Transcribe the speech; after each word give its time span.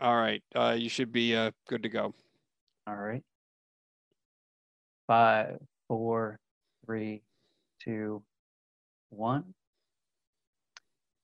All 0.00 0.16
right, 0.16 0.42
uh, 0.56 0.74
you 0.78 0.88
should 0.88 1.12
be 1.12 1.36
uh, 1.36 1.50
good 1.68 1.82
to 1.82 1.90
go. 1.90 2.14
All 2.86 2.96
right. 2.96 3.22
Five, 5.06 5.58
four, 5.86 6.40
three, 6.86 7.22
two, 7.78 8.22
one. 9.10 9.52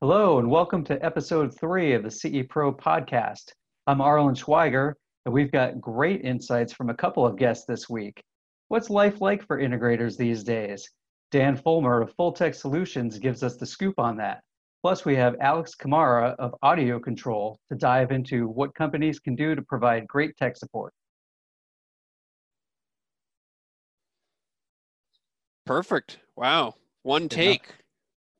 Hello, 0.02 0.38
and 0.38 0.50
welcome 0.50 0.84
to 0.84 1.02
episode 1.02 1.58
three 1.58 1.94
of 1.94 2.02
the 2.02 2.10
CE 2.10 2.46
Pro 2.50 2.70
podcast. 2.70 3.52
I'm 3.86 4.02
Arlen 4.02 4.34
Schweiger, 4.34 4.92
and 5.24 5.32
we've 5.32 5.50
got 5.50 5.80
great 5.80 6.26
insights 6.26 6.74
from 6.74 6.90
a 6.90 6.94
couple 6.94 7.24
of 7.24 7.38
guests 7.38 7.64
this 7.66 7.88
week. 7.88 8.22
What's 8.68 8.90
life 8.90 9.22
like 9.22 9.46
for 9.46 9.58
integrators 9.58 10.18
these 10.18 10.44
days? 10.44 10.86
Dan 11.30 11.56
Fulmer 11.56 12.02
of 12.02 12.14
FulTech 12.18 12.54
Solutions 12.54 13.18
gives 13.18 13.42
us 13.42 13.56
the 13.56 13.64
scoop 13.64 13.98
on 13.98 14.18
that. 14.18 14.42
Plus, 14.82 15.04
we 15.04 15.14
have 15.16 15.36
Alex 15.40 15.74
Camara 15.74 16.34
of 16.38 16.54
AudioControl 16.64 17.56
to 17.70 17.76
dive 17.76 18.12
into 18.12 18.48
what 18.48 18.74
companies 18.74 19.20
can 19.20 19.34
do 19.34 19.54
to 19.54 19.60
provide 19.62 20.06
great 20.08 20.36
tech 20.38 20.56
support. 20.56 20.92
Perfect. 25.66 26.18
Wow. 26.36 26.74
One 27.02 27.22
Good 27.22 27.30
take. 27.30 27.62
enough. 27.64 27.76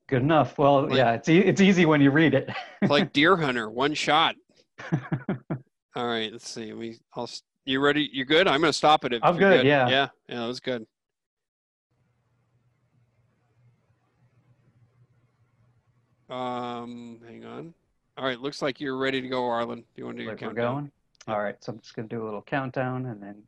Good 0.09 0.23
enough. 0.23 0.59
Well, 0.59 0.83
Like- 0.89 0.97
yeah, 0.97 1.13
it's 1.13 1.29
e- 1.29 1.39
it's 1.39 1.61
easy 1.61 1.87
when 1.87 2.01
you 2.01 2.11
read 2.11 2.35
it. 2.35 2.49
It's 2.83 2.91
like 2.91 3.13
Deer 3.13 3.37
Hunter, 3.37 3.71
one 3.71 3.95
shot. 3.95 4.35
All 5.95 6.07
right, 6.07 6.33
let's 6.33 6.49
see. 6.49 6.73
We 6.73 6.99
I'll 7.15 7.29
you 7.67 7.81
ready? 7.81 8.09
You 8.13 8.25
good? 8.25 8.49
I'm 8.49 8.61
gonna 8.61 8.73
stop 8.73 9.05
it 9.05 9.13
if 9.13 9.21
I'm 9.23 9.39
you're 9.39 9.51
good, 9.59 9.67
yeah. 9.67 9.89
Yeah, 9.89 10.09
yeah, 10.29 10.41
that 10.41 10.47
was 10.47 10.59
good. 10.61 10.85
Um, 16.31 17.19
hang 17.27 17.45
on. 17.45 17.75
All 18.17 18.25
right, 18.25 18.41
looks 18.41 18.63
like 18.63 18.81
you're 18.81 18.97
ready 18.97 19.21
to 19.21 19.29
go, 19.29 19.45
Arlen. 19.47 19.79
Do 19.79 19.85
you 19.97 20.05
want 20.05 20.17
to 20.19 20.23
do 20.23 20.25
your 20.25 20.33
like 20.33 20.41
we're 20.41 20.49
countdown? 20.49 20.75
going. 20.75 20.93
All 21.29 21.43
right, 21.43 21.57
so 21.61 21.73
I'm 21.73 21.81
just 21.81 21.95
gonna 21.95 22.09
do 22.09 22.23
a 22.23 22.25
little 22.25 22.43
countdown 22.43 23.07
and 23.07 23.23
then 23.23 23.43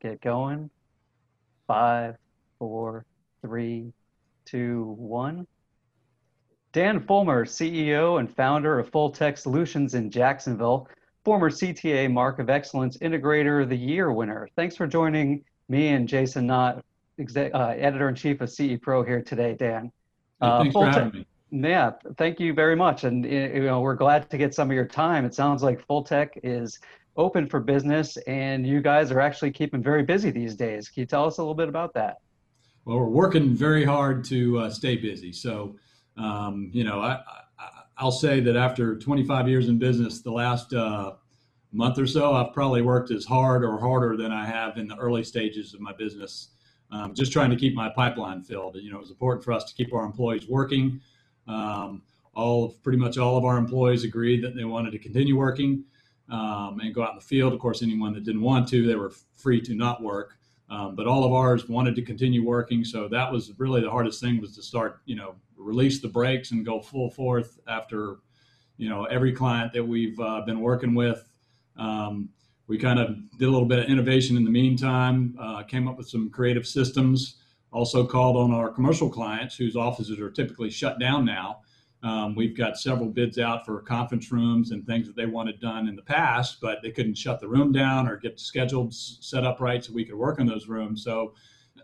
get 0.00 0.20
going. 0.20 0.70
Five, 1.66 2.16
four, 2.58 3.04
three, 3.40 3.92
two, 4.44 4.94
one. 4.98 5.46
Dan 6.72 7.00
Fulmer, 7.00 7.44
CEO 7.44 8.18
and 8.18 8.34
founder 8.34 8.78
of 8.78 8.90
FulTech 8.90 9.36
Solutions 9.36 9.94
in 9.94 10.10
Jacksonville, 10.10 10.88
former 11.24 11.50
CTA 11.50 12.10
Mark 12.10 12.38
of 12.38 12.48
Excellence 12.48 12.96
Integrator 12.98 13.62
of 13.62 13.68
the 13.68 13.76
Year 13.76 14.10
winner. 14.10 14.48
Thanks 14.56 14.74
for 14.74 14.86
joining 14.86 15.44
me 15.68 15.88
and 15.88 16.08
Jason 16.08 16.46
Knott, 16.46 16.82
exec, 17.18 17.52
uh, 17.54 17.74
editor 17.76 18.08
in 18.08 18.14
chief 18.14 18.40
of 18.40 18.50
CE 18.50 18.78
Pro 18.80 19.02
here 19.02 19.22
today, 19.22 19.54
Dan. 19.54 19.92
Uh, 20.40 20.60
Thanks 20.60 20.72
Full 20.72 20.82
for 20.82 20.92
Tech- 20.92 21.02
having 21.04 21.20
me. 21.20 21.26
Yeah, 21.52 21.92
thank 22.16 22.40
you 22.40 22.54
very 22.54 22.74
much. 22.74 23.04
And 23.04 23.26
you 23.26 23.64
know, 23.64 23.80
we're 23.80 23.94
glad 23.94 24.30
to 24.30 24.38
get 24.38 24.54
some 24.54 24.70
of 24.70 24.74
your 24.74 24.86
time. 24.86 25.26
It 25.26 25.34
sounds 25.34 25.62
like 25.62 25.86
FulTech 25.86 26.30
is 26.42 26.78
open 27.16 27.46
for 27.46 27.60
business 27.60 28.16
and 28.26 28.66
you 28.66 28.80
guys 28.80 29.12
are 29.12 29.20
actually 29.20 29.50
keeping 29.50 29.82
very 29.82 30.02
busy 30.02 30.30
these 30.30 30.56
days. 30.56 30.88
Can 30.88 31.02
you 31.02 31.06
tell 31.06 31.26
us 31.26 31.36
a 31.36 31.42
little 31.42 31.54
bit 31.54 31.68
about 31.68 31.92
that? 31.92 32.16
Well, 32.86 32.98
we're 32.98 33.04
working 33.04 33.54
very 33.54 33.84
hard 33.84 34.24
to 34.24 34.60
uh, 34.60 34.70
stay 34.70 34.96
busy. 34.96 35.30
So, 35.30 35.76
um, 36.16 36.70
you 36.72 36.84
know, 36.84 37.00
I, 37.00 37.20
I, 37.58 37.68
I'll 37.98 38.10
say 38.10 38.40
that 38.40 38.56
after 38.56 38.98
25 38.98 39.46
years 39.46 39.68
in 39.68 39.78
business, 39.78 40.22
the 40.22 40.32
last 40.32 40.72
uh, 40.72 41.12
month 41.70 41.98
or 41.98 42.06
so, 42.06 42.32
I've 42.32 42.54
probably 42.54 42.80
worked 42.80 43.10
as 43.10 43.26
hard 43.26 43.62
or 43.62 43.78
harder 43.78 44.16
than 44.16 44.32
I 44.32 44.46
have 44.46 44.78
in 44.78 44.88
the 44.88 44.96
early 44.96 45.22
stages 45.22 45.74
of 45.74 45.80
my 45.80 45.92
business. 45.92 46.48
Um, 46.90 47.12
just 47.14 47.30
trying 47.30 47.50
to 47.50 47.56
keep 47.56 47.74
my 47.74 47.90
pipeline 47.90 48.42
filled. 48.42 48.76
You 48.76 48.90
know, 48.90 49.00
it's 49.00 49.10
important 49.10 49.44
for 49.44 49.52
us 49.52 49.64
to 49.64 49.74
keep 49.74 49.92
our 49.92 50.04
employees 50.04 50.48
working. 50.48 51.00
Um, 51.48 52.02
all 52.34 52.64
of, 52.64 52.82
pretty 52.82 52.98
much 52.98 53.18
all 53.18 53.36
of 53.36 53.44
our 53.44 53.58
employees 53.58 54.04
agreed 54.04 54.42
that 54.42 54.56
they 54.56 54.64
wanted 54.64 54.92
to 54.92 54.98
continue 54.98 55.36
working 55.36 55.84
um, 56.30 56.80
and 56.82 56.94
go 56.94 57.02
out 57.02 57.10
in 57.10 57.16
the 57.16 57.24
field. 57.24 57.52
Of 57.52 57.58
course, 57.60 57.82
anyone 57.82 58.14
that 58.14 58.24
didn't 58.24 58.40
want 58.40 58.68
to, 58.68 58.86
they 58.86 58.94
were 58.94 59.12
free 59.34 59.60
to 59.62 59.74
not 59.74 60.02
work. 60.02 60.38
Um, 60.70 60.96
but 60.96 61.06
all 61.06 61.24
of 61.24 61.32
ours 61.34 61.68
wanted 61.68 61.94
to 61.96 62.02
continue 62.02 62.42
working, 62.42 62.82
so 62.82 63.06
that 63.08 63.30
was 63.30 63.52
really 63.58 63.82
the 63.82 63.90
hardest 63.90 64.22
thing 64.22 64.40
was 64.40 64.54
to 64.56 64.62
start, 64.62 65.00
you 65.04 65.14
know, 65.14 65.34
release 65.58 66.00
the 66.00 66.08
brakes 66.08 66.50
and 66.52 66.64
go 66.64 66.80
full 66.80 67.10
forth 67.10 67.58
after, 67.68 68.20
you 68.78 68.88
know, 68.88 69.04
every 69.04 69.32
client 69.32 69.74
that 69.74 69.86
we've 69.86 70.18
uh, 70.18 70.40
been 70.46 70.60
working 70.60 70.94
with. 70.94 71.28
Um, 71.76 72.30
we 72.68 72.78
kind 72.78 72.98
of 72.98 73.16
did 73.38 73.48
a 73.48 73.50
little 73.50 73.68
bit 73.68 73.80
of 73.80 73.84
innovation 73.84 74.34
in 74.38 74.44
the 74.44 74.50
meantime, 74.50 75.36
uh, 75.38 75.62
came 75.62 75.86
up 75.86 75.98
with 75.98 76.08
some 76.08 76.30
creative 76.30 76.66
systems. 76.66 77.36
Also 77.72 78.06
called 78.06 78.36
on 78.36 78.52
our 78.52 78.70
commercial 78.70 79.08
clients 79.08 79.56
whose 79.56 79.76
offices 79.76 80.20
are 80.20 80.30
typically 80.30 80.70
shut 80.70 80.98
down 80.98 81.24
now. 81.24 81.60
Um, 82.02 82.34
we've 82.34 82.56
got 82.56 82.76
several 82.76 83.08
bids 83.08 83.38
out 83.38 83.64
for 83.64 83.80
conference 83.80 84.32
rooms 84.32 84.72
and 84.72 84.84
things 84.84 85.06
that 85.06 85.14
they 85.14 85.26
wanted 85.26 85.60
done 85.60 85.86
in 85.88 85.94
the 85.94 86.02
past, 86.02 86.60
but 86.60 86.82
they 86.82 86.90
couldn't 86.90 87.16
shut 87.16 87.40
the 87.40 87.48
room 87.48 87.70
down 87.70 88.08
or 88.08 88.16
get 88.16 88.40
scheduled 88.40 88.92
set 88.92 89.44
up 89.44 89.60
right 89.60 89.84
so 89.84 89.92
we 89.92 90.04
could 90.04 90.16
work 90.16 90.40
in 90.40 90.46
those 90.46 90.66
rooms. 90.66 91.04
So 91.04 91.34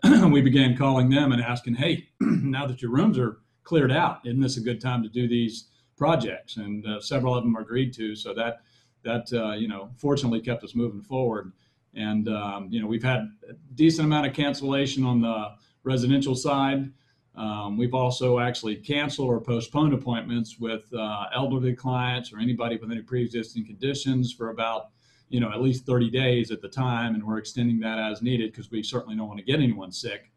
we 0.29 0.41
began 0.41 0.75
calling 0.75 1.09
them 1.09 1.31
and 1.31 1.41
asking, 1.41 1.75
"Hey, 1.75 2.09
now 2.19 2.65
that 2.67 2.81
your 2.81 2.91
rooms 2.91 3.17
are 3.17 3.39
cleared 3.63 3.91
out, 3.91 4.19
isn't 4.25 4.41
this 4.41 4.57
a 4.57 4.61
good 4.61 4.81
time 4.81 5.03
to 5.03 5.09
do 5.09 5.27
these 5.27 5.69
projects?" 5.97 6.57
And 6.57 6.85
uh, 6.85 6.99
several 6.99 7.33
of 7.33 7.43
them 7.43 7.55
agreed 7.55 7.93
to. 7.93 8.15
So 8.15 8.33
that 8.33 8.61
that 9.03 9.31
uh, 9.33 9.53
you 9.53 9.69
know, 9.69 9.89
fortunately, 9.97 10.41
kept 10.41 10.63
us 10.63 10.75
moving 10.75 11.01
forward. 11.01 11.53
And 11.95 12.27
um, 12.27 12.67
you 12.69 12.81
know, 12.81 12.87
we've 12.87 13.03
had 13.03 13.29
a 13.49 13.53
decent 13.75 14.05
amount 14.05 14.27
of 14.27 14.33
cancellation 14.33 15.05
on 15.05 15.21
the 15.21 15.51
residential 15.83 16.35
side. 16.35 16.91
Um, 17.35 17.77
we've 17.77 17.93
also 17.93 18.39
actually 18.39 18.75
canceled 18.75 19.29
or 19.29 19.39
postponed 19.39 19.93
appointments 19.93 20.57
with 20.59 20.91
uh, 20.93 21.25
elderly 21.33 21.73
clients 21.73 22.33
or 22.33 22.39
anybody 22.39 22.77
with 22.77 22.91
any 22.91 23.01
pre-existing 23.01 23.65
conditions 23.65 24.33
for 24.33 24.49
about, 24.49 24.89
you 25.29 25.39
know, 25.39 25.51
at 25.51 25.61
least 25.61 25.85
30 25.85 26.09
days 26.09 26.51
at 26.51 26.61
the 26.61 26.67
time, 26.67 27.15
and 27.15 27.23
we're 27.23 27.37
extending 27.37 27.79
that 27.79 27.97
as 27.97 28.21
needed 28.21 28.51
because 28.51 28.71
we 28.71 28.83
certainly 28.83 29.15
don't 29.15 29.27
want 29.27 29.39
to 29.39 29.45
get 29.45 29.61
anyone 29.61 29.91
sick, 29.91 30.31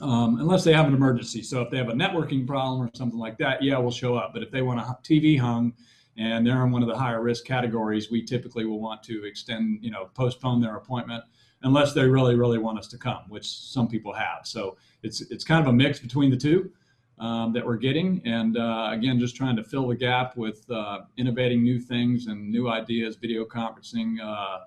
um, 0.00 0.38
unless 0.40 0.62
they 0.62 0.72
have 0.72 0.86
an 0.86 0.94
emergency. 0.94 1.42
So 1.42 1.62
if 1.62 1.70
they 1.70 1.78
have 1.78 1.88
a 1.88 1.94
networking 1.94 2.46
problem 2.46 2.82
or 2.82 2.90
something 2.94 3.18
like 3.18 3.38
that, 3.38 3.62
yeah, 3.62 3.78
we'll 3.78 3.90
show 3.90 4.14
up. 4.14 4.32
But 4.34 4.42
if 4.42 4.50
they 4.50 4.62
want 4.62 4.80
a 4.80 4.84
TV 5.02 5.38
hung 5.38 5.72
and 6.16 6.46
they're 6.46 6.64
in 6.64 6.70
one 6.70 6.82
of 6.82 6.88
the 6.88 6.96
higher 6.96 7.22
risk 7.22 7.44
categories, 7.44 8.10
we 8.10 8.22
typically 8.22 8.64
will 8.64 8.80
want 8.80 9.02
to 9.04 9.24
extend, 9.24 9.82
you 9.82 9.90
know, 9.90 10.10
postpone 10.14 10.60
their 10.60 10.76
appointment 10.76 11.24
unless 11.62 11.92
they 11.92 12.04
really, 12.06 12.36
really 12.36 12.58
want 12.58 12.78
us 12.78 12.86
to 12.88 12.98
come, 12.98 13.22
which 13.28 13.46
some 13.46 13.88
people 13.88 14.12
have. 14.12 14.40
So 14.44 14.76
it's 15.02 15.20
it's 15.22 15.44
kind 15.44 15.60
of 15.60 15.66
a 15.66 15.72
mix 15.72 15.98
between 15.98 16.30
the 16.30 16.36
two 16.36 16.70
um, 17.18 17.52
that 17.52 17.64
we're 17.64 17.76
getting, 17.76 18.20
and 18.24 18.56
uh, 18.56 18.90
again, 18.92 19.18
just 19.18 19.34
trying 19.34 19.56
to 19.56 19.64
fill 19.64 19.88
the 19.88 19.96
gap 19.96 20.36
with 20.36 20.68
uh, 20.70 21.00
innovating 21.16 21.62
new 21.62 21.80
things 21.80 22.26
and 22.26 22.50
new 22.50 22.68
ideas, 22.68 23.16
video 23.16 23.44
conferencing, 23.44 24.20
uh, 24.20 24.60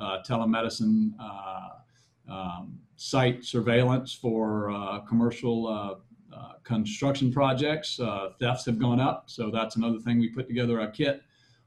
uh, 0.00 0.22
telemedicine, 0.22 1.12
uh, 1.20 1.68
um, 2.30 2.78
site 2.96 3.44
surveillance 3.44 4.12
for 4.12 4.70
uh, 4.70 5.00
commercial. 5.00 6.00
Uh, 6.34 6.54
construction 6.64 7.32
projects, 7.32 8.00
uh, 8.00 8.30
thefts 8.40 8.66
have 8.66 8.78
gone 8.78 8.98
up, 8.98 9.24
so 9.26 9.50
that's 9.50 9.76
another 9.76 10.00
thing. 10.00 10.18
We 10.18 10.28
put 10.28 10.48
together 10.48 10.80
a 10.80 10.90
kit 10.90 11.22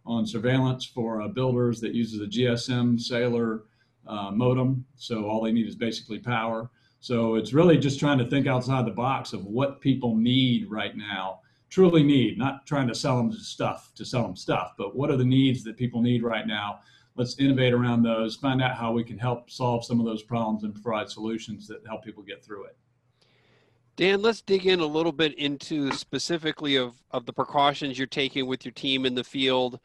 on 0.05 0.25
surveillance 0.25 0.83
for 0.83 1.21
uh, 1.21 1.27
builders 1.27 1.79
that 1.81 1.93
uses 1.93 2.21
a 2.21 2.25
GSM 2.25 2.99
cellular 2.99 3.63
uh, 4.07 4.31
modem. 4.31 4.85
So 4.95 5.25
all 5.25 5.41
they 5.41 5.51
need 5.51 5.67
is 5.67 5.75
basically 5.75 6.19
power. 6.19 6.69
So 6.99 7.35
it's 7.35 7.53
really 7.53 7.77
just 7.77 7.99
trying 7.99 8.17
to 8.17 8.25
think 8.25 8.47
outside 8.47 8.85
the 8.85 8.91
box 8.91 9.33
of 9.33 9.45
what 9.45 9.81
people 9.81 10.15
need 10.15 10.69
right 10.69 10.95
now, 10.97 11.41
truly 11.69 12.03
need, 12.03 12.37
not 12.37 12.65
trying 12.65 12.87
to 12.87 12.95
sell 12.95 13.17
them 13.17 13.31
stuff 13.31 13.91
to 13.95 14.05
sell 14.05 14.23
them 14.23 14.35
stuff, 14.35 14.73
but 14.77 14.95
what 14.95 15.11
are 15.11 15.17
the 15.17 15.25
needs 15.25 15.63
that 15.63 15.77
people 15.77 16.01
need 16.01 16.23
right 16.23 16.47
now? 16.47 16.79
Let's 17.15 17.39
innovate 17.39 17.73
around 17.73 18.03
those, 18.03 18.35
find 18.35 18.61
out 18.61 18.75
how 18.75 18.91
we 18.91 19.03
can 19.03 19.17
help 19.17 19.49
solve 19.49 19.85
some 19.85 19.99
of 19.99 20.05
those 20.05 20.23
problems 20.23 20.63
and 20.63 20.73
provide 20.73 21.09
solutions 21.09 21.67
that 21.67 21.85
help 21.87 22.03
people 22.03 22.23
get 22.23 22.43
through 22.43 22.65
it. 22.65 22.77
Dan, 23.97 24.21
let's 24.21 24.41
dig 24.43 24.67
in 24.67 24.79
a 24.79 24.85
little 24.85 25.11
bit 25.11 25.33
into 25.39 25.91
specifically 25.91 26.75
of, 26.75 26.93
of 27.09 27.25
the 27.25 27.33
precautions 27.33 27.97
you're 27.97 28.05
taking 28.05 28.45
with 28.45 28.63
your 28.63 28.71
team 28.71 29.07
in 29.07 29.15
the 29.15 29.23
field 29.23 29.79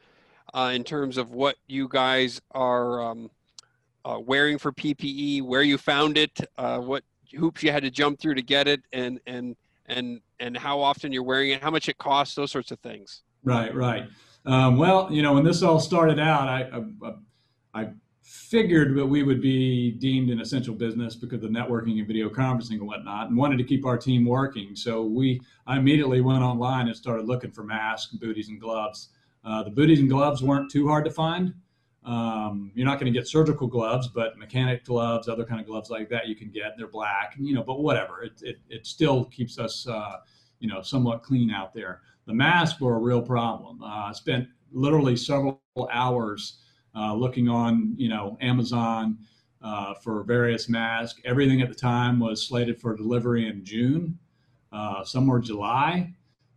uh, 0.53 0.71
in 0.73 0.83
terms 0.83 1.17
of 1.17 1.31
what 1.31 1.55
you 1.65 1.87
guys 1.87 2.39
are 2.51 3.01
um, 3.01 3.31
uh, 4.05 4.19
wearing 4.23 4.59
for 4.59 4.71
PPE, 4.71 5.41
where 5.41 5.63
you 5.63 5.79
found 5.79 6.19
it, 6.19 6.39
uh, 6.59 6.77
what 6.77 7.03
hoops 7.35 7.63
you 7.63 7.71
had 7.71 7.81
to 7.81 7.89
jump 7.89 8.19
through 8.19 8.35
to 8.35 8.43
get 8.43 8.67
it, 8.67 8.81
and 8.93 9.19
and 9.25 9.55
and 9.87 10.21
and 10.39 10.55
how 10.55 10.79
often 10.79 11.11
you're 11.11 11.23
wearing 11.23 11.49
it, 11.49 11.63
how 11.63 11.71
much 11.71 11.89
it 11.89 11.97
costs, 11.97 12.35
those 12.35 12.51
sorts 12.51 12.69
of 12.69 12.79
things. 12.81 13.23
Right, 13.43 13.73
right. 13.73 14.03
Um, 14.45 14.77
well, 14.77 15.07
you 15.11 15.23
know, 15.23 15.33
when 15.33 15.43
this 15.43 15.63
all 15.63 15.79
started 15.79 16.19
out, 16.19 16.47
I, 16.47 16.83
I, 17.03 17.81
I 17.81 17.89
figured 18.23 18.95
that 18.95 19.05
we 19.05 19.21
would 19.21 19.41
be 19.41 19.91
deemed 19.91 20.29
an 20.29 20.39
essential 20.39 20.73
business 20.73 21.15
because 21.15 21.43
of 21.43 21.51
networking 21.51 21.99
and 21.99 22.07
video 22.07 22.29
conferencing 22.29 22.79
and 22.79 22.87
whatnot, 22.87 23.27
and 23.27 23.37
wanted 23.37 23.57
to 23.57 23.63
keep 23.63 23.85
our 23.85 23.97
team 23.97 24.25
working. 24.25 24.75
So 24.75 25.03
we, 25.03 25.41
I 25.67 25.77
immediately 25.77 26.21
went 26.21 26.41
online 26.41 26.87
and 26.87 26.95
started 26.95 27.25
looking 27.25 27.51
for 27.51 27.63
masks, 27.63 28.13
booties, 28.13 28.47
and 28.47 28.59
gloves. 28.59 29.09
Uh, 29.43 29.63
the 29.63 29.69
booties 29.69 29.99
and 29.99 30.09
gloves 30.09 30.41
weren't 30.41 30.71
too 30.71 30.87
hard 30.87 31.03
to 31.05 31.11
find. 31.11 31.53
Um, 32.05 32.71
you're 32.75 32.85
not 32.85 32.99
going 32.99 33.11
to 33.11 33.17
get 33.17 33.27
surgical 33.27 33.67
gloves, 33.67 34.07
but 34.07 34.37
mechanic 34.37 34.85
gloves, 34.85 35.27
other 35.27 35.45
kind 35.45 35.59
of 35.59 35.67
gloves 35.67 35.89
like 35.89 36.09
that, 36.09 36.27
you 36.27 36.35
can 36.35 36.49
get. 36.49 36.73
They're 36.77 36.87
black, 36.87 37.35
you 37.37 37.53
know, 37.53 37.63
but 37.63 37.81
whatever. 37.81 38.23
It 38.23 38.33
it, 38.41 38.57
it 38.69 38.87
still 38.87 39.25
keeps 39.25 39.59
us, 39.59 39.87
uh, 39.87 40.17
you 40.59 40.67
know, 40.67 40.81
somewhat 40.81 41.23
clean 41.23 41.51
out 41.51 41.73
there. 41.73 42.01
the 42.25 42.33
masks 42.33 42.79
were 42.79 42.95
a 42.95 42.99
real 42.99 43.21
problem. 43.21 43.81
Uh, 43.81 43.85
I 43.85 44.11
spent 44.13 44.47
literally 44.71 45.15
several 45.15 45.61
hours 45.91 46.59
uh, 46.95 47.13
looking 47.13 47.49
on, 47.49 47.93
you 47.97 48.09
know, 48.09 48.37
Amazon 48.41 49.17
uh, 49.61 49.93
for 49.95 50.23
various 50.23 50.67
masks. 50.67 51.19
Everything 51.25 51.61
at 51.61 51.69
the 51.69 51.75
time 51.75 52.19
was 52.19 52.45
slated 52.45 52.79
for 52.79 52.95
delivery 52.95 53.47
in 53.47 53.63
June. 53.63 54.17
Uh, 54.71 55.03
some 55.03 55.27
were 55.27 55.39
July. 55.39 56.13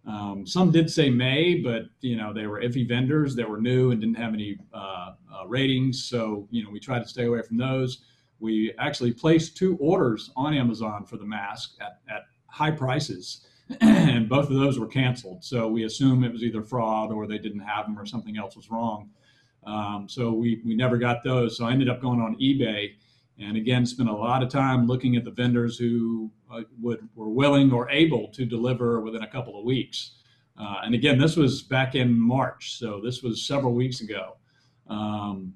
Um, 0.07 0.47
some 0.47 0.71
did 0.71 0.91
say 0.91 1.11
May, 1.11 1.57
but 1.57 1.87
you 2.01 2.17
know 2.17 2.33
they 2.33 2.47
were 2.47 2.61
iffy 2.61 2.87
vendors 2.87 3.35
that 3.37 3.49
were 3.49 3.61
new 3.61 3.91
and 3.91 4.01
didn't 4.01 4.17
have 4.17 4.35
any 4.35 4.57
uh, 4.73 5.13
uh, 5.35 5.47
ratings. 5.47 6.05
So 6.05 6.47
you 6.51 6.63
know 6.63 6.71
we 6.71 6.79
tried 6.79 7.03
to 7.03 7.09
stay 7.09 7.25
away 7.25 7.43
from 7.43 7.57
those. 7.57 8.03
We 8.39 8.73
actually 8.79 9.13
placed 9.13 9.57
two 9.57 9.77
orders 9.79 10.31
on 10.37 10.55
Amazon 10.55 11.05
for 11.05 11.17
the 11.17 11.25
mask 11.25 11.77
at, 11.81 12.01
at 12.09 12.25
high 12.47 12.71
prices, 12.71 13.47
and 13.81 14.29
both 14.29 14.49
of 14.49 14.57
those 14.57 14.79
were 14.79 14.87
canceled. 14.87 15.43
So 15.43 15.67
we 15.69 15.85
assume 15.85 16.23
it 16.23 16.33
was 16.33 16.45
either 16.45 16.63
fraud 16.63 17.11
or 17.11 17.27
they 17.27 17.39
didn't 17.39 17.61
have 17.61 17.87
them 17.87 17.99
or 17.99 18.07
something 18.07 18.37
else 18.37 18.55
was 18.55 18.71
wrong. 18.71 19.11
Um, 19.67 20.07
so 20.09 20.33
we 20.33 20.63
we 20.65 20.75
never 20.75 20.97
got 20.97 21.25
those. 21.25 21.57
So 21.57 21.67
I 21.67 21.73
ended 21.73 21.89
up 21.89 22.01
going 22.01 22.21
on 22.21 22.37
eBay 22.37 22.93
and 23.39 23.57
again 23.57 23.85
spent 23.85 24.09
a 24.09 24.15
lot 24.15 24.43
of 24.43 24.49
time 24.49 24.87
looking 24.87 25.17
at 25.17 25.25
the 25.25 25.31
vendors 25.31 25.77
who 25.77 26.31
uh, 26.51 26.63
would 26.81 27.09
were 27.15 27.29
willing 27.29 27.73
or 27.73 27.91
able 27.91 28.29
to 28.29 28.45
deliver 28.45 29.01
within 29.01 29.23
a 29.23 29.27
couple 29.27 29.59
of 29.59 29.65
weeks. 29.65 30.13
Uh, 30.59 30.77
and 30.85 30.95
again, 30.95 31.19
this 31.19 31.37
was 31.37 31.63
back 31.63 31.95
in 31.95 32.19
March, 32.19 32.79
so 32.79 33.01
this 33.03 33.23
was 33.23 33.47
several 33.47 33.75
weeks 33.75 34.01
ago. 34.01 34.37
Um, 34.89 35.53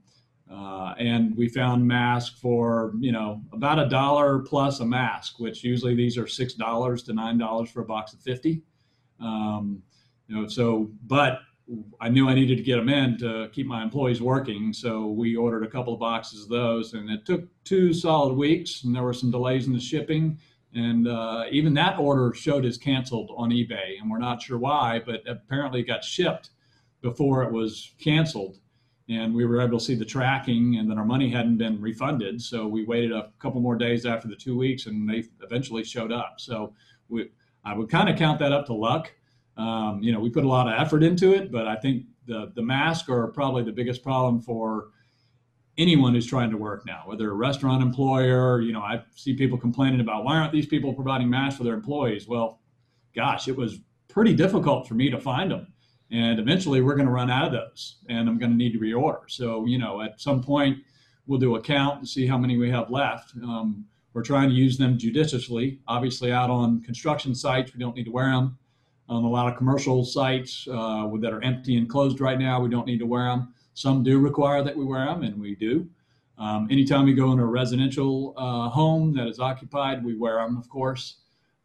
uh, 0.53 0.95
and 0.99 1.37
we 1.37 1.49
found 1.49 1.87
masks 1.87 2.39
for 2.41 2.93
you 2.99 3.12
know 3.12 3.41
about 3.53 3.79
a 3.79 3.89
dollar 3.89 4.41
plus 4.41 4.81
a 4.81 4.85
mask, 4.85 5.39
which 5.39 5.62
usually 5.62 5.95
these 5.95 6.19
are 6.19 6.27
six 6.27 6.55
dollars 6.55 7.05
to 7.05 7.12
nine 7.12 7.39
dollars 7.39 7.71
for 7.71 7.83
a 7.83 7.85
box 7.85 8.12
of 8.12 8.21
fifty. 8.21 8.62
Um, 9.21 9.83
you 10.27 10.35
know, 10.35 10.49
so 10.49 10.91
but 11.07 11.41
I 12.01 12.09
knew 12.09 12.29
I 12.29 12.35
needed 12.35 12.57
to 12.57 12.63
get 12.63 12.77
them 12.77 12.89
in 12.89 13.19
to 13.19 13.49
keep 13.53 13.67
my 13.67 13.83
employees 13.83 14.21
working. 14.21 14.73
So 14.73 15.07
we 15.07 15.37
ordered 15.37 15.65
a 15.65 15.71
couple 15.71 15.93
of 15.93 16.01
boxes 16.01 16.45
of 16.45 16.49
those, 16.49 16.95
and 16.95 17.11
it 17.11 17.25
took 17.25 17.45
two 17.65 17.93
solid 17.93 18.35
weeks, 18.35 18.85
and 18.85 18.95
there 18.95 19.03
were 19.03 19.13
some 19.13 19.31
delays 19.31 19.67
in 19.67 19.73
the 19.73 19.81
shipping. 19.81 20.39
And 20.75 21.09
uh, 21.09 21.45
even 21.51 21.75
that 21.75 21.99
order 21.99 22.33
showed 22.33 22.65
as 22.65 22.79
canceled 22.79 23.33
on 23.37 23.51
eBay, 23.51 24.01
and 24.01 24.11
we're 24.11 24.19
not 24.19 24.43
sure 24.43 24.59
why, 24.59 25.01
but 25.05 25.23
apparently 25.29 25.81
it 25.81 25.87
got 25.87 26.05
shipped 26.05 26.51
before 27.03 27.43
it 27.43 27.53
was 27.53 27.95
canceled. 27.99 28.59
And 29.09 29.35
we 29.35 29.45
were 29.45 29.61
able 29.61 29.79
to 29.79 29.85
see 29.85 29.97
the 29.97 30.05
tracking, 30.05 30.77
and 30.77 30.89
then 30.89 30.97
our 30.99 31.05
money 31.05 31.29
hadn't 31.29 31.59
been 31.59 31.81
refunded. 31.81 32.41
So 32.41 32.69
we 32.69 32.85
waited 32.85 33.13
a 33.13 33.31
couple 33.41 33.61
more 33.61 33.77
days 33.77 34.07
after 34.07 34.29
the 34.29 34.37
two 34.37 34.57
weeks, 34.57 34.87
and 34.87 35.09
they 35.09 35.25
eventually 35.43 35.83
showed 35.83 36.13
up. 36.13 36.35
So 36.39 36.75
we, 37.09 37.31
I 37.65 37.75
would 37.75 37.91
kind 37.91 38.09
of 38.09 38.17
count 38.17 38.39
that 38.39 38.53
up 38.53 38.67
to 38.67 38.73
luck 38.73 39.13
um, 39.56 40.02
you 40.02 40.12
know, 40.12 40.20
we 40.20 40.31
put 40.31 40.44
a 40.44 40.49
lot 40.49 40.67
of 40.67 40.81
effort 40.81 41.02
into 41.02 41.35
it, 41.35 41.50
but 41.52 41.67
I 41.67 41.76
think 41.76 42.05
the 42.26 42.52
the 42.55 42.62
masks 42.62 43.08
are 43.08 43.29
probably 43.29 43.62
the 43.62 43.73
biggest 43.73 44.02
problem 44.02 44.41
for 44.41 44.88
anyone 45.79 46.14
who's 46.14 46.26
trying 46.26 46.50
to 46.50 46.56
work 46.56 46.85
now, 46.87 47.02
whether 47.06 47.31
a 47.31 47.35
restaurant 47.35 47.82
employer, 47.82 48.61
you 48.61 48.73
know, 48.73 48.81
I 48.81 49.02
see 49.14 49.35
people 49.35 49.56
complaining 49.56 50.00
about 50.00 50.25
why 50.25 50.37
aren't 50.37 50.52
these 50.52 50.67
people 50.67 50.93
providing 50.93 51.31
masks 51.31 51.56
for 51.56 51.64
their 51.64 51.75
employees? 51.75 52.29
Well, 52.29 52.61
gosh, 53.14 53.49
it 53.49 53.56
was 53.56 53.79
pretty 54.08 54.35
difficult 54.35 54.87
for 54.87 54.94
me 54.94 55.08
to 55.11 55.19
find 55.19 55.50
them. 55.50 55.73
And 56.11 56.38
eventually 56.38 56.81
we're 56.81 56.97
going 56.97 57.06
to 57.06 57.12
run 57.12 57.31
out 57.31 57.47
of 57.47 57.52
those 57.52 57.97
and 58.08 58.29
I'm 58.29 58.38
going 58.38 58.50
to 58.50 58.56
need 58.56 58.73
to 58.73 58.79
reorder. 58.79 59.23
So, 59.29 59.64
you 59.64 59.79
know, 59.79 60.02
at 60.02 60.20
some 60.20 60.43
point 60.43 60.79
we'll 61.26 61.38
do 61.38 61.55
a 61.56 61.61
count 61.61 62.00
and 62.00 62.08
see 62.08 62.26
how 62.26 62.37
many 62.37 62.58
we 62.58 62.70
have 62.70 62.91
left. 62.91 63.32
Um, 63.43 63.87
we're 64.12 64.23
trying 64.23 64.49
to 64.49 64.55
use 64.55 64.76
them 64.76 64.99
judiciously. 64.99 65.79
Obviously, 65.87 66.32
out 66.32 66.50
on 66.50 66.82
construction 66.82 67.35
sites, 67.35 67.73
we 67.73 67.79
don't 67.79 67.94
need 67.94 68.05
to 68.05 68.11
wear 68.11 68.32
them 68.32 68.58
on 69.11 69.25
a 69.25 69.29
lot 69.29 69.51
of 69.53 69.59
commercial 69.59 70.05
sites 70.05 70.67
uh, 70.71 71.09
that 71.21 71.33
are 71.33 71.43
empty 71.43 71.77
and 71.77 71.89
closed 71.89 72.21
right 72.21 72.39
now. 72.39 72.61
We 72.61 72.71
don't 72.71 72.87
need 72.87 73.01
to 73.01 73.07
wear 73.07 73.25
them. 73.25 73.53
Some 73.75 74.03
do 74.03 74.21
require 74.21 74.62
that 74.62 74.77
we 74.77 74.85
wear 74.85 75.05
them, 75.05 75.25
and 75.25 75.39
we 75.39 75.57
do. 75.57 75.89
Um, 76.39 76.69
anytime 76.71 77.05
we 77.05 77.12
go 77.12 77.33
into 77.33 77.43
a 77.43 77.47
residential 77.47 78.35
uh, 78.37 78.69
home 78.71 79.12
that 79.15 79.27
is 79.27 79.41
occupied, 79.41 80.05
we 80.05 80.17
wear 80.17 80.37
them, 80.37 80.57
of 80.57 80.69
course. 80.69 81.17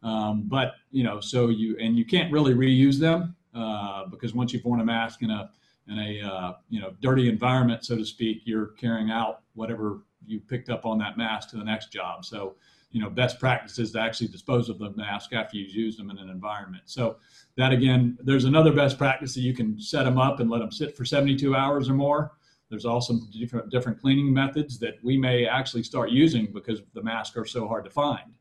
Um, 0.02 0.42
but 0.46 0.74
you 0.90 1.04
know, 1.04 1.20
so 1.20 1.48
you 1.48 1.76
and 1.78 1.96
you 1.96 2.04
can't 2.04 2.30
really 2.32 2.52
reuse 2.52 2.98
them 2.98 3.36
uh, 3.54 4.06
because 4.06 4.34
once 4.34 4.52
you've 4.52 4.64
worn 4.64 4.80
a 4.80 4.84
mask 4.84 5.22
in 5.22 5.30
a 5.30 5.50
in 5.88 5.98
a 5.98 6.20
uh, 6.20 6.52
you 6.68 6.80
know 6.80 6.94
dirty 7.00 7.28
environment, 7.28 7.84
so 7.84 7.96
to 7.96 8.04
speak, 8.04 8.42
you're 8.44 8.66
carrying 8.78 9.10
out 9.10 9.42
whatever 9.54 10.00
you 10.26 10.40
picked 10.40 10.68
up 10.68 10.84
on 10.84 10.98
that 10.98 11.16
mask 11.16 11.50
to 11.50 11.56
the 11.56 11.64
next 11.64 11.92
job. 11.92 12.24
So 12.24 12.56
you 12.90 13.00
know 13.00 13.10
best 13.10 13.38
practices 13.38 13.92
to 13.92 14.00
actually 14.00 14.28
dispose 14.28 14.68
of 14.68 14.78
the 14.78 14.90
mask 14.90 15.32
after 15.32 15.56
you've 15.56 15.74
used 15.74 15.98
them 15.98 16.10
in 16.10 16.18
an 16.18 16.30
environment. 16.30 16.84
So 16.86 17.16
that 17.56 17.72
again, 17.72 18.16
there's 18.22 18.44
another 18.44 18.72
best 18.72 18.96
practice 18.98 19.34
that 19.34 19.40
you 19.40 19.54
can 19.54 19.78
set 19.80 20.04
them 20.04 20.18
up 20.18 20.40
and 20.40 20.50
let 20.50 20.60
them 20.60 20.72
sit 20.72 20.96
for 20.96 21.04
72 21.04 21.54
hours 21.54 21.88
or 21.88 21.94
more. 21.94 22.32
There's 22.70 22.84
also 22.84 23.18
different 23.32 23.70
different 23.70 24.00
cleaning 24.00 24.32
methods 24.32 24.78
that 24.78 24.94
we 25.02 25.16
may 25.16 25.46
actually 25.46 25.82
start 25.82 26.10
using 26.10 26.52
because 26.52 26.80
the 26.94 27.02
masks 27.02 27.36
are 27.36 27.44
so 27.44 27.68
hard 27.68 27.84
to 27.84 27.90
find. 27.90 28.32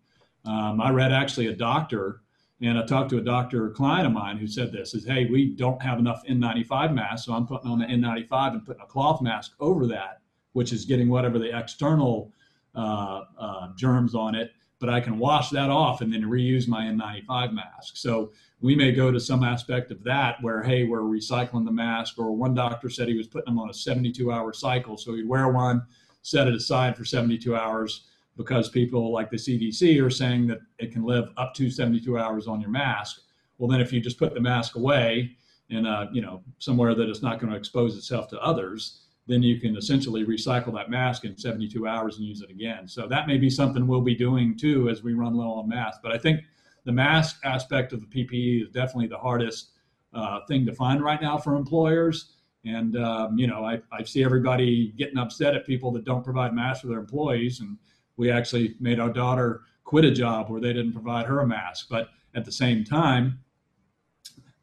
Um, 0.46 0.80
I 0.80 0.90
read 0.90 1.12
actually 1.12 1.48
a 1.48 1.56
doctor, 1.56 2.22
and 2.62 2.78
I 2.78 2.86
talked 2.86 3.10
to 3.12 3.18
a 3.18 3.22
doctor, 3.22 3.68
a 3.68 3.72
client 3.72 4.08
of 4.08 4.14
mine, 4.14 4.38
who 4.38 4.48
said 4.48 4.72
this: 4.72 4.94
"Is 4.94 5.06
hey, 5.06 5.26
we 5.26 5.56
don't 5.56 5.82
have 5.82 6.00
enough 6.00 6.24
N95 6.28 6.94
masks, 6.94 7.26
so 7.26 7.34
I'm 7.34 7.46
putting 7.46 7.70
on 7.70 7.80
the 7.80 7.86
N95 7.86 8.54
and 8.54 8.66
putting 8.66 8.82
a 8.82 8.88
cloth 8.88 9.22
mask 9.22 9.54
over 9.60 9.86
that, 9.88 10.22
which 10.54 10.72
is 10.72 10.86
getting 10.86 11.10
whatever 11.10 11.38
the 11.38 11.58
external 11.58 12.32
uh, 12.76 13.22
uh, 13.38 13.68
germs 13.76 14.16
on 14.16 14.36
it, 14.36 14.52
but 14.80 14.90
I 14.90 15.00
can 15.00 15.18
wash 15.18 15.50
that 15.52 15.70
off 15.70 16.02
and 16.02 16.14
then 16.14 16.24
reuse 16.24 16.68
my 16.68 16.86
N95 16.86 17.54
mask. 17.54 17.98
So 17.98 18.32
we 18.62 18.76
may 18.76 18.92
go 18.92 19.12
to 19.12 19.20
some 19.20 19.44
aspect 19.44 19.92
of 19.92 20.04
that 20.04 20.38
where, 20.42 20.64
hey, 20.64 20.84
we're 20.84 21.02
recycling 21.02 21.66
the 21.66 21.72
mask, 21.72 22.18
or 22.18 22.36
one 22.36 22.54
doctor 22.54 22.90
said 22.90 23.08
he 23.08 23.18
was 23.18 23.28
putting 23.28 23.54
them 23.54 23.60
on 23.60 23.70
a 23.70 23.74
72 23.74 24.32
hour 24.32 24.54
cycle. 24.54 24.98
So 24.98 25.16
he'd 25.16 25.28
wear 25.28 25.50
one, 25.50 25.84
set 26.22 26.48
it 26.48 26.56
aside 26.56 26.98
for 26.98 27.06
72 27.06 27.56
hours 27.56 28.08
because 28.38 28.70
people 28.70 29.14
like 29.14 29.30
the 29.30 29.38
CDC 29.38 30.04
are 30.06 30.10
saying 30.10 30.48
that 30.48 30.60
it 30.80 30.92
can 30.92 31.04
live 31.04 31.30
up 31.38 31.54
to 31.56 31.70
72 31.70 32.18
hours 32.18 32.48
on 32.48 32.60
your 32.60 32.70
mask. 32.70 33.22
Well, 33.58 33.70
then 33.70 33.80
if 33.80 33.94
you 33.94 34.02
just 34.02 34.20
put 34.20 34.34
the 34.34 34.42
mask 34.42 34.76
away 34.76 35.38
in 35.70 35.86
a, 35.86 36.10
you 36.12 36.22
know, 36.22 36.44
somewhere 36.60 36.94
that 36.96 37.10
it's 37.10 37.22
not 37.22 37.40
going 37.40 37.52
to 37.52 37.58
expose 37.58 37.98
itself 37.98 38.28
to 38.30 38.40
others, 38.42 39.05
then 39.28 39.42
you 39.42 39.60
can 39.60 39.76
essentially 39.76 40.24
recycle 40.24 40.74
that 40.74 40.90
mask 40.90 41.26
in 41.26 41.38
72 41.38 41.88
hours 41.88 42.18
and 42.18 42.26
use 42.26 42.42
it 42.42 42.50
again. 42.52 42.88
So 42.88 43.08
that 43.08 43.28
may 43.28 43.38
be 43.38 43.50
something 43.50 43.88
we'll 43.88 44.02
be 44.02 44.16
doing 44.16 44.56
too 44.56 44.90
as 44.90 45.04
we 45.04 45.14
run 45.14 45.34
low 45.34 45.54
on 45.54 45.68
masks. 45.68 46.00
But 46.04 46.12
I 46.12 46.18
think 46.18 46.42
the 46.84 46.92
mask 46.92 47.40
aspect 47.44 47.92
of 47.92 48.02
the 48.02 48.08
PPE 48.08 48.64
is 48.64 48.70
definitely 48.70 49.08
the 49.08 49.18
hardest 49.18 49.72
uh, 50.14 50.42
thing 50.48 50.66
to 50.66 50.74
find 50.74 51.04
right 51.04 51.22
now 51.22 51.38
for 51.38 51.56
employers. 51.56 52.34
And 52.66 52.98
um, 52.98 53.38
you 53.38 53.48
know, 53.48 53.66
I, 53.66 53.82
I 53.92 54.04
see 54.04 54.24
everybody 54.24 54.94
getting 54.98 55.18
upset 55.18 55.56
at 55.56 55.66
people 55.66 55.92
that 55.94 56.06
don't 56.06 56.24
provide 56.24 56.54
masks 56.54 56.82
for 56.82 56.88
their 56.88 57.00
employees. 57.00 57.60
And 57.60 57.78
we 58.18 58.32
actually 58.32 58.76
made 58.80 59.00
our 59.00 59.10
daughter 59.10 59.62
quit 59.84 60.06
a 60.06 60.12
job 60.12 60.50
where 60.50 60.62
they 60.62 60.74
didn't 60.74 60.94
provide 60.94 61.26
her 61.26 61.42
a 61.42 61.48
mask. 61.48 61.88
But 61.90 62.10
at 62.36 62.46
the 62.46 62.52
same 62.52 62.84
time, 62.84 63.40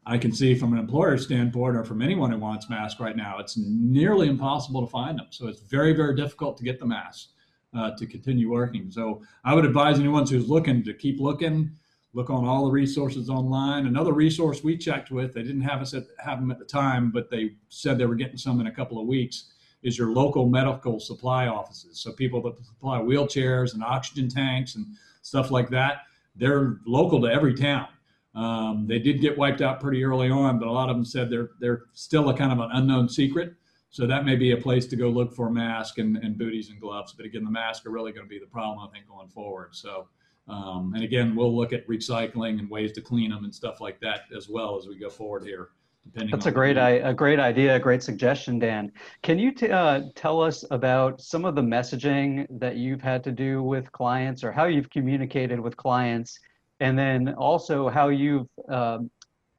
I 0.05 0.17
can 0.17 0.33
see 0.33 0.53
from 0.55 0.73
an 0.73 0.79
employer 0.79 1.17
standpoint 1.17 1.77
or 1.77 1.85
from 1.85 2.01
anyone 2.01 2.31
who 2.31 2.37
wants 2.37 2.69
masks 2.69 2.99
right 2.99 3.15
now, 3.15 3.37
it's 3.39 3.57
nearly 3.57 4.27
impossible 4.27 4.81
to 4.81 4.91
find 4.91 5.17
them. 5.17 5.27
So 5.29 5.47
it's 5.47 5.61
very, 5.61 5.93
very 5.93 6.15
difficult 6.15 6.57
to 6.57 6.63
get 6.63 6.79
the 6.79 6.85
masks 6.85 7.29
uh, 7.77 7.91
to 7.97 8.05
continue 8.05 8.51
working. 8.51 8.91
So 8.91 9.21
I 9.45 9.53
would 9.53 9.65
advise 9.65 9.99
anyone 9.99 10.27
who's 10.27 10.49
looking 10.49 10.83
to 10.83 10.93
keep 10.93 11.19
looking, 11.19 11.71
look 12.13 12.29
on 12.29 12.45
all 12.45 12.65
the 12.65 12.71
resources 12.71 13.29
online. 13.29 13.87
Another 13.87 14.13
resource 14.13 14.63
we 14.63 14.77
checked 14.77 15.09
with, 15.09 15.33
they 15.33 15.41
didn't 15.41 15.61
have 15.61 15.81
us 15.81 15.93
at, 15.93 16.03
have 16.19 16.39
them 16.39 16.51
at 16.51 16.59
the 16.59 16.65
time, 16.65 17.09
but 17.09 17.29
they 17.29 17.53
said 17.69 17.97
they 17.97 18.05
were 18.05 18.15
getting 18.15 18.37
some 18.37 18.59
in 18.59 18.67
a 18.67 18.71
couple 18.71 18.99
of 18.99 19.07
weeks, 19.07 19.53
is 19.83 19.97
your 19.97 20.11
local 20.11 20.47
medical 20.47 20.99
supply 20.99 21.47
offices. 21.47 21.99
So 21.99 22.11
people 22.11 22.41
that 22.43 22.63
supply 22.65 22.99
wheelchairs 22.99 23.73
and 23.73 23.83
oxygen 23.83 24.29
tanks 24.29 24.75
and 24.75 24.85
stuff 25.21 25.49
like 25.49 25.69
that, 25.69 26.01
they're 26.35 26.77
local 26.85 27.21
to 27.21 27.27
every 27.27 27.53
town. 27.53 27.87
Um, 28.35 28.87
they 28.87 28.99
did 28.99 29.21
get 29.21 29.37
wiped 29.37 29.61
out 29.61 29.79
pretty 29.79 30.03
early 30.03 30.29
on, 30.29 30.57
but 30.59 30.67
a 30.67 30.71
lot 30.71 30.89
of 30.89 30.95
them 30.95 31.05
said 31.05 31.29
they're 31.29 31.51
they're 31.59 31.83
still 31.93 32.29
a 32.29 32.37
kind 32.37 32.51
of 32.51 32.59
an 32.59 32.69
unknown 32.73 33.07
secret. 33.07 33.53
So 33.91 34.07
that 34.07 34.25
may 34.25 34.35
be 34.35 34.53
a 34.53 34.57
place 34.57 34.87
to 34.87 34.95
go 34.95 35.09
look 35.09 35.35
for 35.35 35.49
a 35.49 35.51
mask 35.51 35.99
and, 35.99 36.17
and 36.17 36.35
booties 36.35 36.71
and 36.71 36.81
gloves. 36.81 37.13
But 37.13 37.27
again, 37.27 37.43
the 37.43 37.51
masks 37.51 37.85
are 37.85 37.91
really 37.91 38.11
going 38.11 38.25
to 38.25 38.29
be 38.29 38.39
the 38.39 38.47
problem, 38.47 38.79
I 38.79 38.91
think, 38.91 39.07
going 39.07 39.27
forward. 39.27 39.75
So, 39.75 40.07
um, 40.47 40.93
and 40.95 41.03
again, 41.03 41.35
we'll 41.35 41.55
look 41.55 41.73
at 41.73 41.87
recycling 41.87 42.57
and 42.57 42.67
ways 42.71 42.91
to 42.93 43.01
clean 43.01 43.29
them 43.29 43.43
and 43.43 43.53
stuff 43.53 43.81
like 43.81 43.99
that 43.99 44.21
as 44.35 44.49
well 44.49 44.79
as 44.79 44.87
we 44.87 44.97
go 44.97 45.11
forward 45.11 45.43
here. 45.43 45.69
That's 46.15 46.47
a 46.47 46.51
great, 46.51 46.75
a 46.75 47.13
great 47.13 47.39
idea, 47.39 47.75
a 47.75 47.79
great 47.79 48.01
suggestion, 48.01 48.57
Dan. 48.57 48.91
Can 49.21 49.37
you 49.37 49.51
t- 49.53 49.69
uh, 49.69 50.01
tell 50.15 50.41
us 50.41 50.65
about 50.71 51.21
some 51.21 51.45
of 51.45 51.53
the 51.53 51.61
messaging 51.61 52.47
that 52.59 52.77
you've 52.77 53.01
had 53.01 53.23
to 53.25 53.31
do 53.31 53.61
with 53.61 53.91
clients 53.91 54.43
or 54.43 54.51
how 54.51 54.65
you've 54.65 54.89
communicated 54.89 55.59
with 55.59 55.77
clients 55.77 56.39
and 56.79 56.97
then 56.97 57.33
also 57.35 57.89
how 57.89 58.09
you've 58.09 58.47
um, 58.69 59.09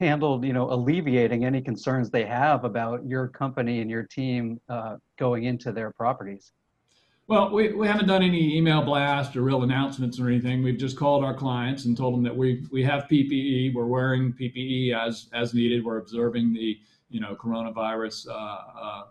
handled, 0.00 0.44
you 0.44 0.52
know, 0.52 0.70
alleviating 0.70 1.44
any 1.44 1.60
concerns 1.60 2.10
they 2.10 2.24
have 2.24 2.64
about 2.64 3.06
your 3.06 3.28
company 3.28 3.80
and 3.80 3.90
your 3.90 4.02
team 4.02 4.60
uh, 4.68 4.96
going 5.18 5.44
into 5.44 5.72
their 5.72 5.90
properties. 5.90 6.52
Well, 7.26 7.50
we, 7.50 7.72
we 7.72 7.86
haven't 7.86 8.06
done 8.06 8.22
any 8.22 8.54
email 8.54 8.82
blast 8.82 9.34
or 9.34 9.40
real 9.40 9.62
announcements 9.62 10.20
or 10.20 10.28
anything. 10.28 10.62
We've 10.62 10.76
just 10.76 10.98
called 10.98 11.24
our 11.24 11.34
clients 11.34 11.86
and 11.86 11.96
told 11.96 12.12
them 12.12 12.22
that 12.22 12.36
we 12.36 12.66
we 12.70 12.84
have 12.84 13.04
PPE. 13.04 13.72
We're 13.72 13.86
wearing 13.86 14.34
PPE 14.34 14.94
as 14.94 15.30
as 15.32 15.54
needed. 15.54 15.82
We're 15.82 15.98
observing 15.98 16.52
the 16.52 16.78
you 17.08 17.20
know 17.20 17.34
coronavirus 17.34 18.28
uh, 18.28 18.32
uh, 18.32 19.02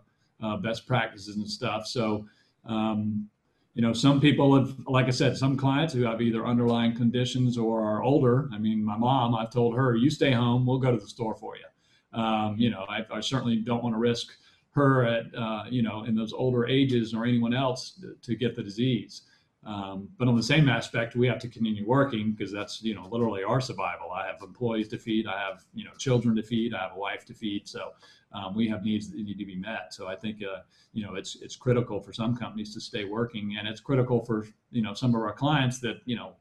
uh, 0.43 0.57
best 0.57 0.85
practices 0.85 1.37
and 1.37 1.49
stuff. 1.49 1.87
So, 1.87 2.27
um, 2.65 3.27
you 3.73 3.81
know, 3.81 3.93
some 3.93 4.21
people 4.21 4.55
have, 4.55 4.75
like 4.85 5.07
I 5.07 5.11
said, 5.11 5.35
some 5.35 5.57
clients 5.57 5.93
who 5.93 6.03
have 6.03 6.21
either 6.21 6.45
underlying 6.45 6.95
conditions 6.95 7.57
or 7.57 7.83
are 7.83 8.03
older. 8.03 8.47
I 8.53 8.59
mean, 8.59 8.83
my 8.83 8.97
mom, 8.97 9.33
I've 9.35 9.49
told 9.49 9.75
her, 9.75 9.95
you 9.95 10.09
stay 10.11 10.31
home, 10.31 10.65
we'll 10.65 10.77
go 10.77 10.91
to 10.91 10.97
the 10.97 11.07
store 11.07 11.33
for 11.35 11.55
you. 11.57 12.19
Um, 12.19 12.55
you 12.57 12.69
know, 12.69 12.85
I, 12.87 13.03
I 13.11 13.19
certainly 13.19 13.57
don't 13.57 13.83
want 13.83 13.95
to 13.95 13.99
risk 13.99 14.27
her 14.73 15.05
at 15.05 15.25
uh, 15.35 15.63
you 15.69 15.81
know 15.81 16.03
in 16.03 16.15
those 16.15 16.33
older 16.33 16.65
ages 16.67 17.13
or 17.13 17.25
anyone 17.25 17.53
else 17.53 17.91
to, 18.01 18.15
to 18.21 18.35
get 18.35 18.55
the 18.55 18.63
disease. 18.63 19.23
Um, 19.65 20.09
but 20.17 20.27
on 20.27 20.35
the 20.35 20.43
same 20.43 20.67
aspect, 20.67 21.15
we 21.15 21.25
have 21.27 21.39
to 21.39 21.47
continue 21.47 21.87
working 21.87 22.33
because 22.33 22.51
that's 22.51 22.83
you 22.83 22.93
know 22.95 23.07
literally 23.09 23.43
our 23.43 23.61
survival. 23.61 24.11
I 24.11 24.27
have 24.27 24.35
employees 24.41 24.87
to 24.89 24.97
feed, 24.97 25.25
I 25.27 25.39
have 25.39 25.63
you 25.73 25.85
know 25.85 25.91
children 25.97 26.35
to 26.35 26.43
feed, 26.43 26.73
I 26.73 26.81
have 26.83 26.91
a 26.95 26.99
wife 26.99 27.25
to 27.25 27.33
feed, 27.33 27.67
so 27.67 27.91
um, 28.33 28.55
we 28.55 28.67
have 28.67 28.83
needs 28.83 29.09
that 29.09 29.19
need 29.19 29.37
to 29.37 29.45
be 29.45 29.55
met. 29.55 29.93
So 29.93 30.07
I 30.07 30.15
think 30.15 30.41
uh, 30.43 30.61
you 30.93 31.05
know 31.05 31.15
it's 31.15 31.37
it's 31.41 31.55
critical 31.55 31.99
for 31.99 32.13
some 32.13 32.35
companies 32.35 32.73
to 32.73 32.81
stay 32.81 33.05
working, 33.05 33.57
and 33.57 33.67
it's 33.67 33.81
critical 33.81 34.23
for 34.23 34.47
you 34.71 34.81
know 34.81 34.93
some 34.93 35.15
of 35.15 35.21
our 35.21 35.33
clients 35.33 35.79
that 35.79 36.01
you 36.05 36.15
know 36.15 36.33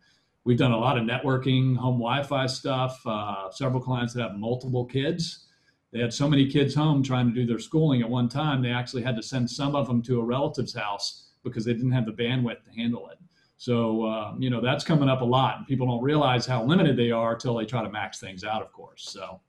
we've 0.45 0.59
done 0.59 0.73
a 0.73 0.79
lot 0.79 0.99
of 0.99 1.05
networking, 1.05 1.77
home 1.77 1.99
Wi-Fi 1.99 2.47
stuff. 2.47 3.01
Uh, 3.07 3.51
several 3.51 3.81
clients 3.81 4.15
that 4.15 4.23
have 4.23 4.39
multiple 4.39 4.85
kids 4.85 5.47
they 5.93 6.01
had 6.01 6.13
so 6.13 6.29
many 6.29 6.51
kids 6.51 6.75
home 6.75 7.03
trying 7.03 7.29
to 7.29 7.35
do 7.35 7.47
their 7.47 7.59
schooling 7.59 8.01
at 8.01 8.09
one 8.09 8.29
time, 8.29 8.63
they 8.63 8.71
actually 8.71 9.03
had 9.03 9.15
to 9.17 9.23
send 9.23 9.51
some 9.51 9.77
of 9.77 9.87
them 9.87 10.03
to 10.03 10.21
a 10.21 10.25
relative's 10.25 10.75
house 10.75 11.29
because 11.45 11.65
they 11.65 11.75
didn't 11.75 11.93
have 11.93 12.07
the 12.07 12.13
bandwidth 12.13 12.65
to 12.65 12.71
handle 12.71 13.09
it. 13.11 13.19
So, 13.59 14.07
uh, 14.07 14.35
you 14.39 14.49
know, 14.49 14.61
that's 14.61 14.85
coming 14.85 15.09
up 15.09 15.21
a 15.21 15.25
lot. 15.25 15.59
And 15.59 15.67
people 15.67 15.87
don't 15.87 16.03
realize 16.03 16.47
how 16.47 16.65
limited 16.65 16.97
they 16.97 17.11
are 17.11 17.35
until 17.35 17.57
they 17.57 17.67
try 17.67 17.83
to 17.83 17.91
max 17.91 18.19
things 18.19 18.43
out, 18.43 18.63
of 18.63 18.73
course. 18.73 19.05
So, 19.09 19.41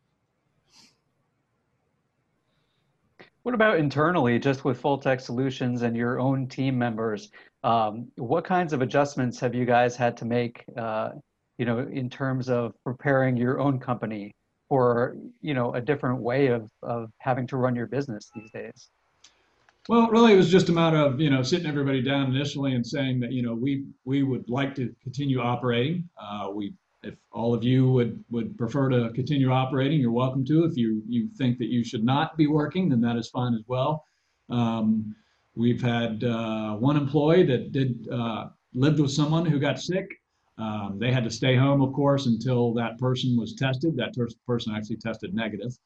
What 3.44 3.54
about 3.54 3.78
internally, 3.78 4.40
just 4.40 4.64
with 4.64 4.82
FulTech 4.82 5.20
Solutions 5.20 5.82
and 5.82 5.98
your 5.98 6.18
own 6.18 6.48
team 6.48 6.78
members? 6.78 7.30
Um, 7.64 8.08
what 8.16 8.46
kinds 8.46 8.72
of 8.72 8.82
adjustments 8.82 9.38
have 9.42 9.54
you 9.54 9.66
guys 9.66 9.98
had 9.98 10.16
to 10.18 10.26
make, 10.26 10.64
uh, 10.78 11.10
you 11.58 11.66
know, 11.66 11.80
in 11.80 12.10
terms 12.10 12.50
of 12.50 12.74
preparing 12.86 13.36
your 13.36 13.60
own 13.60 13.80
company 13.80 14.34
for 14.70 15.18
you 15.42 15.54
know 15.54 15.74
a 15.74 15.82
different 15.82 16.22
way 16.22 16.48
of 16.48 16.70
of 16.82 17.12
having 17.18 17.46
to 17.48 17.58
run 17.58 17.76
your 17.76 17.86
business 17.86 18.32
these 18.34 18.50
days? 18.52 18.90
Well, 19.90 20.10
really, 20.10 20.32
it 20.32 20.38
was 20.38 20.50
just 20.50 20.70
a 20.70 20.72
matter 20.72 20.98
of 20.98 21.20
you 21.20 21.30
know 21.30 21.44
sitting 21.44 21.68
everybody 21.68 22.02
down 22.02 22.34
initially 22.34 22.74
and 22.76 22.88
saying 22.88 23.20
that 23.20 23.34
you 23.34 23.44
know 23.44 23.54
we 23.54 23.84
we 24.06 24.24
would 24.24 24.50
like 24.50 24.74
to 24.76 24.96
continue 25.04 25.42
operating. 25.42 26.08
Uh, 26.18 26.50
we 26.50 26.74
if 27.04 27.16
all 27.32 27.54
of 27.54 27.64
you 27.64 27.90
would 27.92 28.24
would 28.32 28.58
prefer 28.58 28.90
to 28.90 29.12
continue 29.14 29.52
operating, 29.52 30.00
you're 30.00 30.12
welcome 30.12 30.46
to. 30.46 30.66
If 30.66 30.78
you 30.78 31.04
you 31.08 31.30
think 31.38 31.58
that 31.60 31.68
you 31.68 31.84
should 31.84 32.04
not 32.04 32.38
be 32.38 32.48
working, 32.48 32.90
then 32.90 33.02
that 33.02 33.18
is 33.18 33.30
fine 33.30 33.54
as 33.54 33.64
well. 33.68 34.06
Um, 34.50 35.16
we've 35.56 35.82
had 35.82 36.24
uh, 36.24 36.76
one 36.76 36.98
employee 36.98 37.44
that 37.44 37.72
did 37.72 38.08
uh, 38.10 38.50
lived 38.74 39.00
with 39.00 39.12
someone 39.12 39.46
who 39.46 39.60
got 39.60 39.80
sick 39.80 40.08
um, 40.58 40.98
they 41.00 41.12
had 41.12 41.24
to 41.24 41.32
stay 41.32 41.56
home, 41.56 41.82
of 41.82 41.94
course, 41.94 42.28
until 42.28 42.74
that 42.76 43.00
person 43.00 43.36
was 43.38 43.56
tested. 43.56 43.96
That 43.98 44.14
ter- 44.16 44.28
person 44.46 44.76
actually 44.76 44.98
tested 44.98 45.34
negative, 45.34 45.78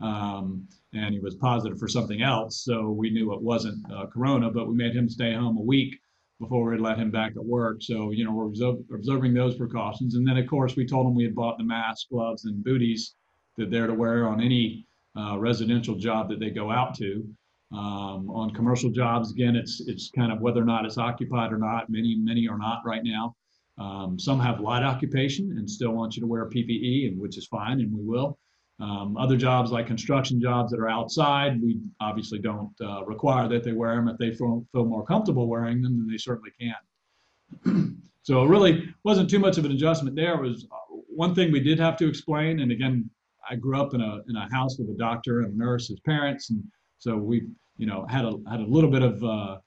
um, 0.00 0.66
and 0.94 1.12
he 1.12 1.20
was 1.20 1.34
positive 1.34 1.78
for 1.78 1.88
something 1.88 2.22
else. 2.22 2.64
So 2.64 2.90
we 2.90 3.10
knew 3.10 3.34
it 3.34 3.42
wasn't 3.42 3.84
uh, 3.92 4.06
corona, 4.06 4.50
but 4.50 4.66
we 4.66 4.74
made 4.74 4.96
him 4.96 5.08
stay 5.08 5.34
home 5.34 5.58
a 5.58 5.62
week 5.62 5.98
before 6.40 6.70
we'd 6.70 6.80
let 6.80 6.98
him 6.98 7.10
back 7.10 7.32
at 7.36 7.44
work. 7.44 7.78
So 7.80 8.10
you 8.10 8.24
know 8.24 8.32
we're 8.32 8.96
observing 8.96 9.34
those 9.34 9.56
precautions, 9.56 10.14
and 10.14 10.26
then 10.26 10.36
of 10.36 10.46
course 10.48 10.76
we 10.76 10.86
told 10.86 11.06
him 11.06 11.14
we 11.14 11.24
had 11.24 11.34
bought 11.34 11.58
the 11.58 11.64
masks, 11.64 12.06
gloves, 12.10 12.44
and 12.44 12.64
booties 12.64 13.14
that 13.56 13.70
they're 13.70 13.86
to 13.86 13.94
wear 13.94 14.28
on 14.28 14.40
any 14.40 14.86
uh, 15.16 15.38
residential 15.38 15.94
job 15.94 16.28
that 16.28 16.40
they 16.40 16.50
go 16.50 16.70
out 16.70 16.94
to. 16.96 17.26
Um, 17.72 18.30
on 18.30 18.52
commercial 18.54 18.90
jobs, 18.90 19.32
again, 19.32 19.56
it's 19.56 19.80
it's 19.86 20.10
kind 20.10 20.32
of 20.32 20.40
whether 20.40 20.60
or 20.60 20.66
not 20.66 20.84
it's 20.84 20.98
occupied 20.98 21.52
or 21.52 21.58
not. 21.58 21.90
Many 21.90 22.16
many 22.16 22.48
are 22.48 22.58
not 22.58 22.82
right 22.84 23.02
now. 23.02 23.34
Um, 23.78 24.18
some 24.18 24.38
have 24.38 24.60
light 24.60 24.84
occupation 24.84 25.56
and 25.58 25.68
still 25.68 25.92
want 25.92 26.14
you 26.14 26.20
to 26.20 26.26
wear 26.26 26.48
PPE, 26.48 27.08
and 27.08 27.20
which 27.20 27.36
is 27.36 27.46
fine, 27.46 27.80
and 27.80 27.92
we 27.92 28.04
will. 28.04 28.38
Um, 28.80 29.16
other 29.16 29.36
jobs 29.36 29.70
like 29.70 29.86
construction 29.86 30.40
jobs 30.40 30.72
that 30.72 30.80
are 30.80 30.88
outside, 30.88 31.62
we 31.62 31.80
obviously 32.00 32.40
don't 32.40 32.74
uh, 32.80 33.04
require 33.04 33.48
that 33.48 33.62
they 33.62 33.72
wear 33.72 33.94
them. 33.94 34.08
If 34.08 34.18
they 34.18 34.32
feel, 34.32 34.66
feel 34.72 34.84
more 34.84 35.04
comfortable 35.04 35.46
wearing 35.46 35.80
them, 35.80 35.98
then 35.98 36.08
they 36.10 36.18
certainly 36.18 36.50
can. 36.60 38.02
so 38.22 38.42
it 38.42 38.48
really 38.48 38.92
wasn't 39.04 39.30
too 39.30 39.38
much 39.38 39.58
of 39.58 39.64
an 39.64 39.72
adjustment 39.72 40.16
there. 40.16 40.34
It 40.34 40.40
was 40.40 40.66
uh, 40.72 40.96
one 41.08 41.34
thing 41.34 41.52
we 41.52 41.60
did 41.60 41.78
have 41.78 41.96
to 41.98 42.08
explain, 42.08 42.60
and 42.60 42.72
again, 42.72 43.08
I 43.48 43.56
grew 43.56 43.80
up 43.80 43.94
in 43.94 44.00
a 44.00 44.20
in 44.28 44.36
a 44.36 44.48
house 44.52 44.78
with 44.78 44.88
a 44.88 44.98
doctor 44.98 45.40
and 45.40 45.52
a 45.52 45.56
nurse 45.56 45.90
as 45.90 46.00
parents, 46.00 46.50
and 46.50 46.64
so 46.98 47.16
we 47.16 47.46
you 47.76 47.86
know 47.86 48.06
had 48.08 48.24
a 48.24 48.32
had 48.50 48.60
a 48.60 48.66
little 48.66 48.90
bit 48.90 49.02
of 49.02 49.22
uh, 49.22 49.58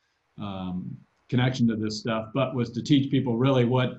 um, 0.41 0.97
connection 1.29 1.67
to 1.67 1.75
this 1.75 1.99
stuff, 1.99 2.27
but 2.33 2.55
was 2.55 2.71
to 2.71 2.81
teach 2.81 3.11
people 3.11 3.37
really 3.37 3.65
what 3.65 3.97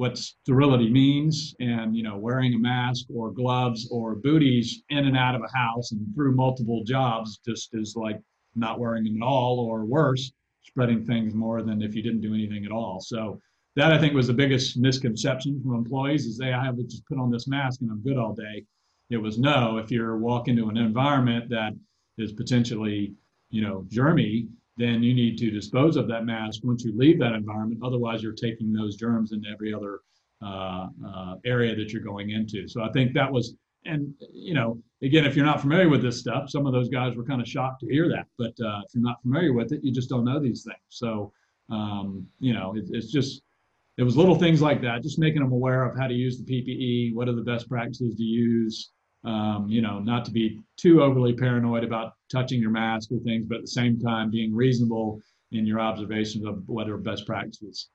what 0.00 0.16
sterility 0.16 0.88
means 0.88 1.54
and 1.60 1.94
you 1.94 2.02
know 2.02 2.16
wearing 2.16 2.54
a 2.54 2.58
mask 2.58 3.04
or 3.14 3.30
gloves 3.30 3.86
or 3.90 4.14
booties 4.14 4.82
in 4.88 5.06
and 5.06 5.14
out 5.14 5.34
of 5.34 5.42
a 5.42 5.54
house 5.54 5.92
and 5.92 6.00
through 6.14 6.34
multiple 6.34 6.82
jobs 6.84 7.38
just 7.46 7.68
is 7.74 7.94
like 7.96 8.18
not 8.54 8.80
wearing 8.80 9.04
them 9.04 9.22
at 9.22 9.26
all 9.26 9.60
or 9.60 9.84
worse 9.84 10.32
spreading 10.62 11.04
things 11.04 11.34
more 11.34 11.60
than 11.62 11.82
if 11.82 11.94
you 11.94 12.02
didn't 12.02 12.22
do 12.22 12.32
anything 12.32 12.64
at 12.64 12.72
all. 12.72 12.98
So 12.98 13.42
that 13.76 13.92
i 13.92 13.98
think 13.98 14.14
was 14.14 14.26
the 14.26 14.32
biggest 14.32 14.78
misconception 14.78 15.60
from 15.60 15.74
employees 15.74 16.24
is 16.24 16.38
they 16.38 16.54
i 16.54 16.64
have 16.64 16.78
to 16.78 16.84
just 16.84 17.06
put 17.06 17.18
on 17.18 17.30
this 17.30 17.46
mask 17.46 17.82
and 17.82 17.90
i'm 17.90 18.02
good 18.02 18.16
all 18.16 18.34
day. 18.34 18.64
It 19.10 19.18
was 19.18 19.38
no 19.38 19.76
if 19.76 19.90
you're 19.90 20.16
walking 20.16 20.56
into 20.56 20.70
an 20.70 20.78
environment 20.78 21.50
that 21.50 21.72
is 22.16 22.32
potentially 22.32 23.12
you 23.50 23.60
know 23.60 23.84
germy 23.94 24.48
then 24.80 25.02
you 25.02 25.14
need 25.14 25.36
to 25.38 25.50
dispose 25.50 25.96
of 25.96 26.08
that 26.08 26.24
mask 26.24 26.60
once 26.64 26.84
you 26.84 26.96
leave 26.96 27.18
that 27.18 27.32
environment. 27.32 27.80
Otherwise, 27.84 28.22
you're 28.22 28.32
taking 28.32 28.72
those 28.72 28.96
germs 28.96 29.32
into 29.32 29.48
every 29.48 29.74
other 29.74 30.00
uh, 30.42 30.88
uh, 31.06 31.34
area 31.44 31.74
that 31.76 31.92
you're 31.92 32.02
going 32.02 32.30
into. 32.30 32.66
So 32.66 32.82
I 32.82 32.90
think 32.92 33.12
that 33.14 33.30
was, 33.30 33.54
and 33.84 34.14
you 34.32 34.54
know, 34.54 34.80
again, 35.02 35.24
if 35.24 35.36
you're 35.36 35.44
not 35.44 35.60
familiar 35.60 35.88
with 35.88 36.02
this 36.02 36.20
stuff, 36.20 36.50
some 36.50 36.66
of 36.66 36.72
those 36.72 36.88
guys 36.88 37.16
were 37.16 37.24
kind 37.24 37.40
of 37.40 37.48
shocked 37.48 37.80
to 37.80 37.86
hear 37.86 38.08
that. 38.08 38.26
But 38.38 38.54
uh, 38.64 38.80
if 38.86 38.94
you're 38.94 39.04
not 39.04 39.20
familiar 39.22 39.52
with 39.52 39.72
it, 39.72 39.80
you 39.82 39.92
just 39.92 40.08
don't 40.08 40.24
know 40.24 40.40
these 40.40 40.64
things. 40.64 40.78
So 40.88 41.32
um, 41.70 42.26
you 42.40 42.52
know, 42.52 42.74
it, 42.76 42.84
it's 42.90 43.10
just 43.10 43.42
it 43.96 44.02
was 44.02 44.16
little 44.16 44.34
things 44.34 44.60
like 44.62 44.80
that, 44.82 45.02
just 45.02 45.18
making 45.18 45.42
them 45.42 45.52
aware 45.52 45.84
of 45.84 45.98
how 45.98 46.06
to 46.06 46.14
use 46.14 46.38
the 46.38 46.44
PPE, 46.44 47.14
what 47.14 47.28
are 47.28 47.34
the 47.34 47.42
best 47.42 47.68
practices 47.68 48.16
to 48.16 48.22
use, 48.22 48.90
um, 49.24 49.66
you 49.68 49.82
know, 49.82 49.98
not 49.98 50.24
to 50.24 50.30
be 50.30 50.60
too 50.76 51.02
overly 51.02 51.34
paranoid 51.34 51.84
about 51.84 52.12
touching 52.30 52.60
your 52.60 52.70
mask 52.70 53.10
or 53.12 53.18
things, 53.18 53.46
but 53.46 53.56
at 53.56 53.60
the 53.62 53.68
same 53.68 53.98
time 54.00 54.30
being 54.30 54.54
reasonable 54.54 55.20
in 55.52 55.66
your 55.66 55.80
observations 55.80 56.46
of 56.46 56.62
what 56.66 56.88
are 56.88 56.96
best 56.96 57.26
practices. 57.26 57.88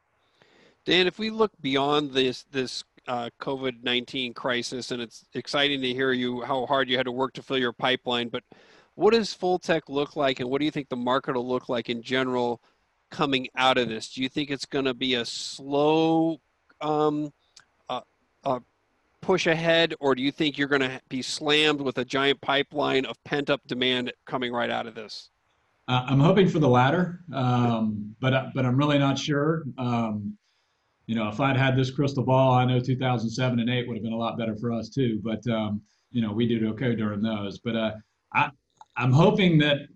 Dan, 0.85 1.07
if 1.07 1.17
we 1.17 1.29
look 1.29 1.51
beyond 1.61 2.11
this 2.11 2.43
this 2.51 2.83
uh, 3.07 3.29
COVID 3.41 3.83
nineteen 3.83 4.33
crisis, 4.33 4.91
and 4.91 5.01
it's 5.01 5.25
exciting 5.33 5.81
to 5.81 5.93
hear 5.93 6.11
you 6.11 6.41
how 6.41 6.65
hard 6.65 6.89
you 6.89 6.97
had 6.97 7.05
to 7.05 7.11
work 7.11 7.33
to 7.33 7.41
fill 7.41 7.57
your 7.57 7.73
pipeline, 7.73 8.29
but 8.29 8.43
what 8.95 9.13
does 9.13 9.35
FulTech 9.35 9.81
look 9.89 10.15
like, 10.15 10.39
and 10.39 10.49
what 10.49 10.59
do 10.59 10.65
you 10.65 10.71
think 10.71 10.89
the 10.89 10.95
market 10.95 11.35
will 11.35 11.47
look 11.47 11.69
like 11.69 11.89
in 11.89 12.01
general 12.01 12.61
coming 13.11 13.47
out 13.55 13.77
of 13.77 13.89
this? 13.89 14.13
Do 14.13 14.21
you 14.21 14.29
think 14.29 14.49
it's 14.49 14.65
going 14.65 14.85
to 14.85 14.93
be 14.93 15.15
a 15.15 15.25
slow 15.25 16.39
um, 16.81 17.33
uh, 17.89 18.01
uh, 18.43 18.59
push 19.25 19.47
ahead, 19.47 19.95
or 19.99 20.13
do 20.13 20.21
you 20.21 20.31
think 20.31 20.57
you're 20.57 20.67
going 20.67 20.81
to 20.81 21.01
be 21.09 21.21
slammed 21.21 21.81
with 21.81 21.97
a 21.97 22.05
giant 22.05 22.39
pipeline 22.41 23.05
of 23.05 23.21
pent 23.23 23.49
up 23.49 23.59
demand 23.65 24.13
coming 24.27 24.53
right 24.53 24.69
out 24.69 24.85
of 24.85 24.93
this? 24.93 25.31
Uh, 25.87 26.05
I'm 26.07 26.19
hoping 26.19 26.47
for 26.47 26.59
the 26.59 26.69
latter, 26.69 27.21
um, 27.33 28.15
but 28.19 28.33
uh, 28.33 28.45
but 28.53 28.65
I'm 28.65 28.77
really 28.77 28.99
not 28.99 29.17
sure. 29.17 29.63
Um, 29.77 30.37
you 31.07 31.15
know, 31.15 31.27
if 31.27 31.39
I'd 31.39 31.57
had 31.57 31.75
this 31.75 31.91
crystal 31.91 32.23
ball, 32.23 32.53
I 32.53 32.65
know 32.65 32.79
2007 32.79 33.59
and 33.59 33.69
8 33.69 33.87
would 33.87 33.97
have 33.97 34.03
been 34.03 34.13
a 34.13 34.17
lot 34.17 34.37
better 34.37 34.55
for 34.55 34.71
us 34.71 34.89
too. 34.89 35.19
But 35.23 35.45
um, 35.47 35.81
you 36.11 36.21
know, 36.21 36.31
we 36.31 36.47
did 36.47 36.63
okay 36.63 36.95
during 36.95 37.21
those. 37.21 37.59
But 37.59 37.75
uh, 37.75 37.91
I 38.33 38.49
I'm 38.97 39.11
hoping 39.11 39.57
that 39.59 39.87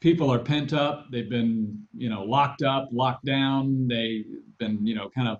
people 0.00 0.30
are 0.32 0.38
pent 0.38 0.72
up. 0.72 1.06
They've 1.10 1.30
been 1.30 1.78
you 1.96 2.08
know 2.08 2.24
locked 2.24 2.62
up, 2.62 2.88
locked 2.92 3.24
down. 3.24 3.86
They've 3.88 4.26
been 4.58 4.86
you 4.86 4.94
know 4.94 5.10
kind 5.14 5.28
of 5.28 5.38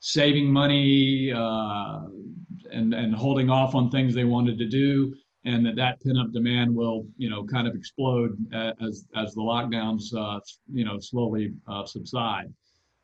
saving 0.00 0.50
money, 0.50 1.32
uh, 1.32 2.00
and 2.72 2.94
and 2.94 3.14
holding 3.14 3.50
off 3.50 3.74
on 3.74 3.90
things 3.90 4.14
they 4.14 4.24
wanted 4.24 4.58
to 4.58 4.66
do, 4.66 5.14
and 5.44 5.64
that 5.66 5.76
that 5.76 6.00
pin 6.00 6.16
up 6.16 6.32
demand 6.32 6.74
will 6.74 7.06
you 7.16 7.30
know 7.30 7.44
kind 7.44 7.66
of 7.66 7.74
explode 7.74 8.36
as 8.52 9.06
as 9.16 9.34
the 9.34 9.40
lockdowns 9.40 10.14
uh, 10.14 10.40
you 10.72 10.84
know 10.84 10.98
slowly 10.98 11.52
uh, 11.66 11.84
subside. 11.84 12.52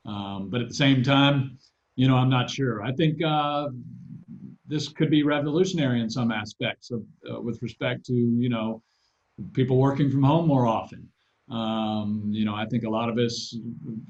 Um, 0.07 0.51
but 0.51 0.61
at 0.61 0.69
the 0.69 0.75
same 0.75 1.03
time, 1.03 1.59
you 1.97 2.09
know 2.09 2.17
I'm 2.17 2.31
not 2.31 2.51
sure. 2.51 2.83
I 2.83 2.93
think 2.93 3.23
uh, 3.23 3.69
this 4.67 4.89
could 4.89 5.11
be 5.11 5.23
revolutionary 5.23 6.01
in 6.01 6.09
some 6.11 6.31
aspects 6.33 6.91
of, 6.91 7.03
uh, 7.31 7.41
with 7.41 7.61
respect 7.63 8.05
to 8.07 8.15
you 8.15 8.49
know 8.49 8.83
people 9.53 9.79
working 9.79 10.11
from 10.11 10.23
home 10.23 10.47
more 10.47 10.67
often. 10.67 11.09
Um, 11.51 12.31
you 12.33 12.45
know, 12.45 12.55
I 12.55 12.65
think 12.67 12.85
a 12.85 12.91
lot 12.91 13.11
of 13.11 13.19
us 13.19 13.55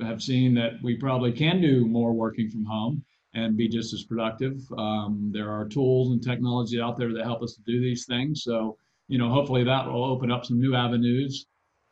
have 0.00 0.22
seen 0.22 0.54
that 0.54 0.74
we 0.82 0.96
probably 0.96 1.32
can 1.32 1.60
do 1.60 1.84
more 1.86 2.12
working 2.12 2.48
from 2.48 2.64
home 2.64 3.04
and 3.34 3.56
be 3.56 3.68
just 3.68 3.92
as 3.92 4.04
productive. 4.04 4.60
Um, 4.78 5.30
there 5.32 5.50
are 5.50 5.68
tools 5.68 6.12
and 6.12 6.22
technology 6.22 6.80
out 6.80 6.96
there 6.96 7.12
that 7.12 7.24
help 7.24 7.42
us 7.42 7.54
to 7.54 7.62
do 7.62 7.80
these 7.80 8.06
things. 8.06 8.42
So, 8.44 8.76
you 9.08 9.18
know, 9.18 9.28
hopefully 9.28 9.64
that 9.64 9.86
will 9.86 10.04
open 10.04 10.30
up 10.30 10.44
some 10.44 10.60
new 10.60 10.74
avenues. 10.74 11.46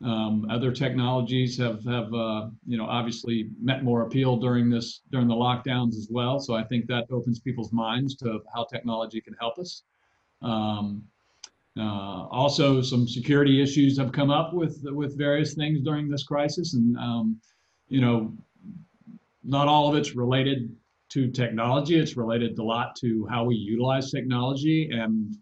Um, 0.05 0.47
other 0.51 0.73
technologies 0.73 1.57
have 1.59 1.85
have 1.85 2.13
uh, 2.13 2.49
you 2.67 2.77
know 2.77 2.87
obviously 2.87 3.51
met 3.61 3.85
more 3.85 4.03
appeal 4.03 4.37
during 4.37 4.69
this 4.69 5.01
during 5.13 5.29
the 5.29 5.35
lockdowns 5.35 5.91
as 5.91 6.09
well. 6.11 6.41
So 6.41 6.55
I 6.55 6.65
think 6.65 6.87
that 6.89 7.07
opens 7.11 7.39
people's 7.39 7.73
minds 7.73 8.17
to 8.17 8.41
how 8.53 8.65
technology 8.65 9.21
can 9.21 9.35
help 9.39 9.59
us. 9.61 9.85
Um, 10.41 11.05
uh, 11.79 12.27
also, 12.31 12.83
some 12.83 13.07
security 13.07 13.63
issues 13.63 13.97
have 13.97 14.11
come 14.11 14.31
up 14.31 14.53
with 14.53 14.81
with 14.83 15.17
various 15.17 15.55
things 15.55 15.81
during 15.83 16.09
this 16.09 16.25
crisis, 16.25 16.75
and 16.75 16.97
um, 16.99 17.41
you 17.89 18.01
know, 18.01 18.37
not 19.45 19.69
all 19.69 19.89
of 19.89 19.95
it's 19.95 20.17
related 20.17 20.75
to 21.13 21.31
technology. 21.31 21.99
It's 21.99 22.17
related 22.17 22.59
a 22.59 22.63
lot 22.63 22.97
to 22.97 23.27
how 23.31 23.45
we 23.45 23.55
utilize 23.55 24.11
technology 24.11 24.91
and 24.91 25.37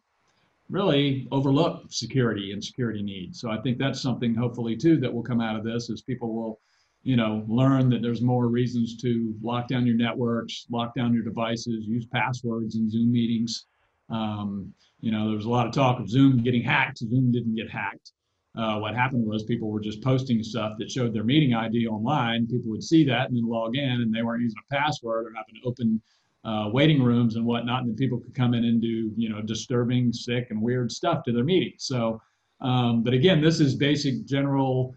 really 0.69 1.29
overlook 1.33 1.85
security 1.91 2.53
and 2.53 2.62
security 2.62 3.03
needs. 3.03 3.41
So 3.41 3.50
I 3.50 3.61
think 3.61 3.79
that's 3.79 4.00
something 4.00 4.35
hopefully 4.35 4.77
too 4.77 4.97
that 4.99 5.12
will 5.12 5.23
come 5.23 5.41
out 5.41 5.57
of 5.57 5.65
this 5.65 5.91
is 5.91 6.03
people 6.03 6.35
will, 6.35 6.61
you 7.03 7.17
know, 7.17 7.45
learn 7.49 7.89
that 7.91 8.03
there's 8.03 8.23
more 8.23 8.47
reasons 8.47 8.97
to 8.99 9.35
lock 9.43 9.69
down 9.69 9.87
your 9.87 9.97
networks, 9.97 10.67
lock 10.71 10.95
down 10.95 11.12
your 11.12 11.25
devices, 11.25 11.87
use 11.87 12.07
passwords 12.07 12.77
in 12.77 12.89
Zoom 12.91 13.12
meetings. 13.12 13.67
Um, 14.11 14.73
you 15.00 15.11
know, 15.11 15.27
there 15.29 15.37
was 15.37 15.47
a 15.47 15.50
lot 15.50 15.67
of 15.67 15.73
talk 15.73 15.99
of 15.99 16.09
Zoom 16.09 16.43
getting 16.43 16.62
hacked. 16.62 16.99
Zoom 16.99 17.33
didn't 17.33 17.55
get 17.55 17.71
hacked. 17.71 18.12
Uh, 18.57 18.78
what 18.78 18.95
happened 18.95 19.25
was 19.25 19.45
people 19.45 19.71
were 19.71 19.80
just 19.80 20.02
posting 20.02 20.42
stuff 20.42 20.73
that 20.78 20.90
showed 20.90 21.14
their 21.14 21.25
meeting 21.25 21.54
ID 21.54 21.87
online. 21.87 22.47
People 22.47 22.71
would 22.71 22.83
see 22.83 23.04
that 23.04 23.28
and 23.28 23.37
then 23.37 23.49
log 23.49 23.76
in, 23.76 24.00
and 24.02 24.12
they 24.12 24.23
weren't 24.23 24.42
using 24.42 24.59
a 24.59 24.75
password 24.75 25.26
or 25.26 25.33
having 25.37 25.61
open 25.64 26.02
uh, 26.45 26.69
waiting 26.73 27.02
rooms 27.02 27.37
and 27.37 27.45
whatnot, 27.45 27.80
and 27.80 27.90
then 27.90 27.97
people 27.97 28.19
could 28.19 28.35
come 28.35 28.54
in 28.54 28.64
and 28.64 28.80
do 28.80 29.12
you 29.16 29.28
know 29.28 29.42
disturbing, 29.42 30.12
sick, 30.12 30.49
and 30.50 30.61
weird 30.61 30.90
stuff 30.90 31.23
to 31.25 31.33
their 31.33 31.45
meetings. 31.45 31.85
So, 31.85 32.21
um, 32.61 33.02
but 33.02 33.12
again, 33.12 33.40
this 33.40 33.61
is 33.61 33.76
basic 33.76 34.26
general, 34.26 34.95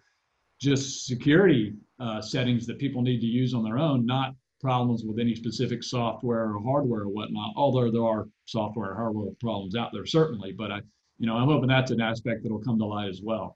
just 0.60 1.06
security 1.06 1.74
uh, 2.00 2.22
settings 2.22 2.66
that 2.68 2.80
people 2.80 3.02
need 3.02 3.20
to 3.20 3.28
use 3.28 3.54
on 3.54 3.64
their 3.64 3.78
own, 3.78 4.06
not 4.06 4.34
problems 4.62 5.04
with 5.04 5.20
any 5.20 5.36
specific 5.36 5.84
software 5.84 6.54
or 6.54 6.64
hardware 6.64 7.02
or 7.02 7.10
whatnot. 7.10 7.52
Although 7.58 7.92
there 7.92 8.06
are 8.06 8.28
software 8.46 8.96
hardware 8.96 9.32
problems 9.42 9.76
out 9.76 9.92
there 9.94 10.06
certainly, 10.06 10.54
but 10.54 10.72
I, 10.72 10.80
you 11.24 11.30
know, 11.30 11.38
I'm 11.38 11.48
hoping 11.48 11.70
that's 11.70 11.90
an 11.90 12.02
aspect 12.02 12.44
that'll 12.44 12.60
come 12.60 12.78
to 12.80 12.86
light 12.86 13.08
as 13.08 13.22
well. 13.24 13.56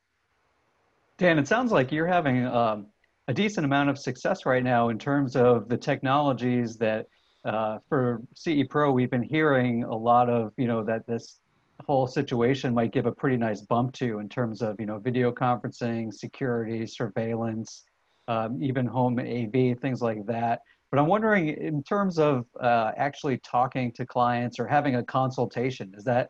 Dan, 1.17 1.37
it 1.37 1.49
sounds 1.49 1.69
like 1.69 1.91
you're 1.91 2.07
having 2.07 2.45
um, 2.45 2.87
a 3.27 3.33
decent 3.33 3.65
amount 3.65 3.89
of 3.89 3.99
success 3.99 4.45
right 4.45 4.63
now 4.63 4.87
in 4.87 4.97
terms 4.97 5.35
of 5.35 5.67
the 5.67 5.75
technologies 5.75 6.77
that 6.77 7.07
uh, 7.43 7.79
for 7.89 8.21
CE 8.35 8.63
Pro, 8.69 8.93
we've 8.93 9.11
been 9.11 9.21
hearing 9.21 9.83
a 9.83 9.93
lot 9.93 10.29
of, 10.29 10.53
you 10.55 10.65
know, 10.65 10.81
that 10.85 11.05
this 11.07 11.41
whole 11.85 12.07
situation 12.07 12.73
might 12.73 12.93
give 12.93 13.05
a 13.05 13.11
pretty 13.11 13.35
nice 13.35 13.59
bump 13.59 13.91
to 13.95 14.19
in 14.19 14.29
terms 14.29 14.61
of, 14.61 14.79
you 14.79 14.85
know, 14.85 14.97
video 14.97 15.29
conferencing, 15.29 16.13
security, 16.13 16.87
surveillance, 16.87 17.83
um, 18.29 18.63
even 18.63 18.85
home 18.85 19.19
AV, 19.19 19.77
things 19.81 20.01
like 20.01 20.25
that. 20.25 20.61
But 20.89 21.01
I'm 21.01 21.07
wondering, 21.07 21.49
in 21.49 21.83
terms 21.83 22.17
of 22.17 22.45
uh, 22.61 22.93
actually 22.95 23.39
talking 23.39 23.91
to 23.91 24.05
clients 24.05 24.57
or 24.57 24.67
having 24.67 24.95
a 24.95 25.03
consultation, 25.03 25.91
is 25.97 26.05
that 26.05 26.29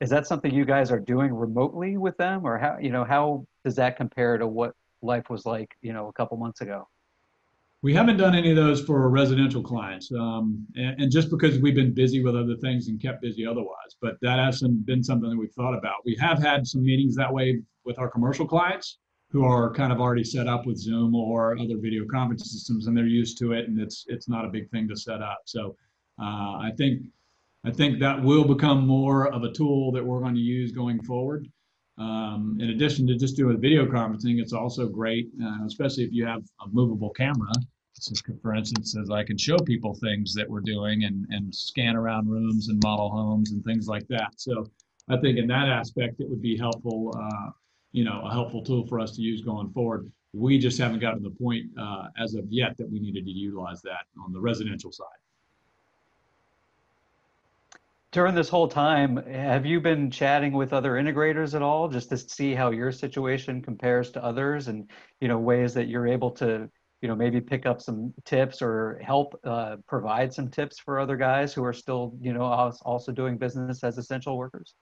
is 0.00 0.10
that 0.10 0.26
something 0.26 0.52
you 0.52 0.64
guys 0.64 0.90
are 0.90 0.98
doing 0.98 1.32
remotely 1.32 1.96
with 1.96 2.16
them, 2.16 2.44
or 2.44 2.58
how 2.58 2.78
you 2.80 2.90
know 2.90 3.04
how 3.04 3.46
does 3.64 3.76
that 3.76 3.96
compare 3.96 4.38
to 4.38 4.46
what 4.46 4.74
life 5.02 5.30
was 5.30 5.46
like, 5.46 5.70
you 5.82 5.92
know, 5.92 6.08
a 6.08 6.12
couple 6.12 6.36
months 6.36 6.60
ago? 6.60 6.88
We 7.82 7.94
haven't 7.94 8.18
done 8.18 8.34
any 8.34 8.50
of 8.50 8.56
those 8.56 8.82
for 8.82 9.08
residential 9.08 9.62
clients, 9.62 10.12
um, 10.12 10.66
and, 10.76 11.00
and, 11.00 11.12
just 11.12 11.30
because 11.30 11.58
we've 11.60 11.74
been 11.74 11.94
busy 11.94 12.22
with 12.22 12.36
other 12.36 12.56
things 12.56 12.88
and 12.88 13.00
kept 13.00 13.22
busy 13.22 13.46
otherwise. 13.46 13.96
But 14.02 14.16
that 14.20 14.38
hasn't 14.38 14.84
been 14.84 15.02
something 15.02 15.30
that 15.30 15.36
we've 15.36 15.52
thought 15.52 15.76
about. 15.76 15.96
We 16.04 16.14
have 16.20 16.38
had 16.38 16.66
some 16.66 16.82
meetings 16.82 17.16
that 17.16 17.32
way 17.32 17.62
with 17.84 17.98
our 17.98 18.10
commercial 18.10 18.46
clients 18.46 18.98
who 19.30 19.44
are 19.44 19.72
kind 19.72 19.92
of 19.92 20.00
already 20.00 20.24
set 20.24 20.46
up 20.46 20.66
with 20.66 20.76
Zoom 20.76 21.14
or 21.14 21.56
other 21.58 21.78
video 21.78 22.04
conference 22.10 22.50
systems, 22.52 22.86
and 22.86 22.96
they're 22.96 23.06
used 23.06 23.38
to 23.38 23.52
it, 23.52 23.68
and 23.68 23.80
it's 23.80 24.04
it's 24.08 24.28
not 24.28 24.44
a 24.44 24.48
big 24.48 24.68
thing 24.70 24.88
to 24.88 24.96
set 24.96 25.22
up. 25.22 25.40
So 25.46 25.76
uh, 26.20 26.58
I 26.60 26.72
think 26.76 27.02
I 27.64 27.70
think 27.70 27.98
that 27.98 28.22
will 28.22 28.44
become 28.44 28.86
more 28.86 29.32
of 29.32 29.42
a 29.42 29.52
tool 29.52 29.92
that 29.92 30.04
we're 30.04 30.20
going 30.20 30.34
to 30.34 30.40
use 30.40 30.72
going 30.72 31.02
forward. 31.02 31.46
Um, 31.98 32.56
in 32.58 32.70
addition 32.70 33.06
to 33.08 33.16
just 33.16 33.36
doing 33.36 33.60
video 33.60 33.84
conferencing, 33.84 34.40
it's 34.40 34.54
also 34.54 34.88
great, 34.88 35.28
uh, 35.42 35.66
especially 35.66 36.04
if 36.04 36.12
you 36.12 36.24
have 36.24 36.42
a 36.64 36.68
movable 36.72 37.10
camera. 37.10 37.52
So 37.92 38.14
for 38.40 38.54
instance, 38.54 38.96
as 38.96 39.10
I 39.10 39.22
can 39.24 39.36
show 39.36 39.58
people 39.58 39.94
things 39.94 40.32
that 40.34 40.48
we're 40.48 40.62
doing 40.62 41.04
and, 41.04 41.26
and 41.28 41.54
scan 41.54 41.96
around 41.96 42.30
rooms 42.30 42.68
and 42.68 42.82
model 42.82 43.10
homes 43.10 43.52
and 43.52 43.62
things 43.62 43.86
like 43.86 44.08
that. 44.08 44.30
So 44.36 44.70
I 45.10 45.18
think 45.18 45.36
in 45.36 45.46
that 45.48 45.68
aspect, 45.68 46.20
it 46.20 46.30
would 46.30 46.40
be 46.40 46.56
helpful, 46.56 47.14
uh, 47.14 47.50
you 47.92 48.04
know, 48.04 48.22
a 48.24 48.32
helpful 48.32 48.64
tool 48.64 48.86
for 48.86 49.00
us 49.00 49.14
to 49.16 49.20
use 49.20 49.42
going 49.42 49.70
forward. 49.72 50.10
We 50.32 50.58
just 50.58 50.78
haven't 50.78 51.00
gotten 51.00 51.22
to 51.22 51.28
the 51.28 51.34
point 51.34 51.66
uh, 51.78 52.06
as 52.16 52.34
of 52.34 52.46
yet 52.48 52.78
that 52.78 52.90
we 52.90 53.00
needed 53.00 53.26
to 53.26 53.30
utilize 53.30 53.82
that 53.82 54.06
on 54.24 54.32
the 54.32 54.40
residential 54.40 54.92
side 54.92 55.06
during 58.12 58.34
this 58.34 58.48
whole 58.48 58.68
time, 58.68 59.16
have 59.28 59.64
you 59.64 59.80
been 59.80 60.10
chatting 60.10 60.52
with 60.52 60.72
other 60.72 60.92
integrators 60.92 61.54
at 61.54 61.62
all 61.62 61.88
just 61.88 62.08
to 62.10 62.16
see 62.18 62.54
how 62.54 62.70
your 62.70 62.90
situation 62.90 63.62
compares 63.62 64.10
to 64.10 64.24
others 64.24 64.68
and, 64.68 64.90
you 65.20 65.28
know, 65.28 65.38
ways 65.38 65.74
that 65.74 65.86
you're 65.86 66.08
able 66.08 66.32
to, 66.32 66.68
you 67.02 67.08
know, 67.08 67.14
maybe 67.14 67.40
pick 67.40 67.66
up 67.66 67.80
some 67.80 68.12
tips 68.24 68.62
or 68.62 69.00
help 69.04 69.38
uh, 69.44 69.76
provide 69.86 70.34
some 70.34 70.48
tips 70.48 70.78
for 70.80 70.98
other 70.98 71.16
guys 71.16 71.54
who 71.54 71.64
are 71.64 71.72
still, 71.72 72.14
you 72.20 72.32
know, 72.32 72.42
also 72.82 73.12
doing 73.12 73.38
business 73.38 73.84
as 73.84 73.96
essential 73.96 74.36
workers? 74.36 74.74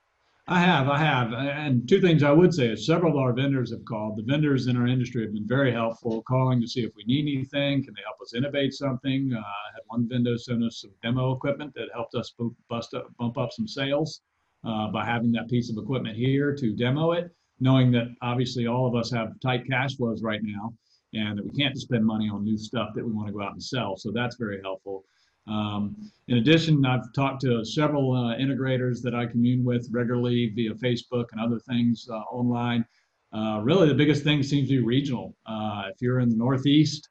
I 0.51 0.61
have, 0.61 0.89
I 0.89 0.97
have. 0.97 1.35
And 1.35 1.87
two 1.87 2.01
things 2.01 2.23
I 2.23 2.31
would 2.31 2.55
say 2.55 2.69
is 2.69 2.87
several 2.87 3.13
of 3.13 3.19
our 3.19 3.35
vendors 3.35 3.71
have 3.71 3.85
called. 3.85 4.17
The 4.17 4.23
vendors 4.23 4.67
in 4.67 4.79
our 4.79 4.87
industry 4.87 5.23
have 5.23 5.35
been 5.35 5.47
very 5.47 5.71
helpful, 5.71 6.23
calling 6.23 6.59
to 6.63 6.67
see 6.67 6.83
if 6.83 6.91
we 6.97 7.05
need 7.05 7.31
anything. 7.31 7.85
Can 7.85 7.93
they 7.93 8.01
help 8.03 8.17
us 8.23 8.33
innovate 8.33 8.73
something? 8.73 9.31
Uh, 9.35 9.41
I 9.41 9.75
had 9.75 9.83
one 9.89 10.09
vendor 10.09 10.39
send 10.39 10.65
us 10.65 10.81
some 10.81 10.91
demo 11.03 11.33
equipment 11.33 11.75
that 11.75 11.89
helped 11.93 12.15
us 12.15 12.33
bust 12.71 12.95
up, 12.95 13.15
bump 13.19 13.37
up 13.37 13.53
some 13.53 13.69
sales 13.69 14.23
uh, 14.65 14.89
by 14.91 15.05
having 15.05 15.33
that 15.33 15.51
piece 15.51 15.71
of 15.71 15.77
equipment 15.77 16.17
here 16.17 16.55
to 16.55 16.75
demo 16.75 17.13
it, 17.13 17.31
knowing 17.61 17.93
that 17.93 18.07
obviously 18.23 18.67
all 18.67 18.87
of 18.87 18.95
us 18.95 19.11
have 19.11 19.39
tight 19.41 19.67
cash 19.69 19.97
flows 19.97 20.23
right 20.23 20.41
now 20.43 20.73
and 21.13 21.37
that 21.37 21.45
we 21.45 21.51
can't 21.51 21.77
spend 21.77 22.07
money 22.07 22.31
on 22.31 22.43
new 22.43 22.57
stuff 22.57 22.89
that 22.95 23.05
we 23.05 23.13
want 23.13 23.27
to 23.27 23.35
go 23.35 23.43
out 23.43 23.53
and 23.53 23.63
sell. 23.63 23.99
So 23.99 24.13
that's 24.13 24.37
very 24.37 24.63
helpful. 24.63 25.05
Um, 25.49 25.97
in 26.29 26.39
addition, 26.39 26.85
I've 26.85 27.13
talked 27.15 27.41
to 27.43 27.65
several 27.65 28.13
uh, 28.13 28.37
integrators 28.37 29.01
that 29.03 29.15
I 29.15 29.27
commune 29.27 29.65
with 29.65 29.89
regularly 29.91 30.53
via 30.55 30.75
Facebook 30.75 31.27
and 31.33 31.41
other 31.41 31.59
things 31.61 32.07
uh, 32.11 32.19
online. 32.31 32.85
Uh, 33.33 33.61
really, 33.63 33.89
the 33.89 33.95
biggest 33.95 34.25
thing 34.25 34.43
seems 34.43 34.69
to 34.69 34.79
be 34.79 34.85
regional. 34.85 35.35
Uh, 35.47 35.85
if 35.93 36.01
you're 36.01 36.21
in 36.21 36.29
the 36.29 36.37
Northeast 36.37 37.09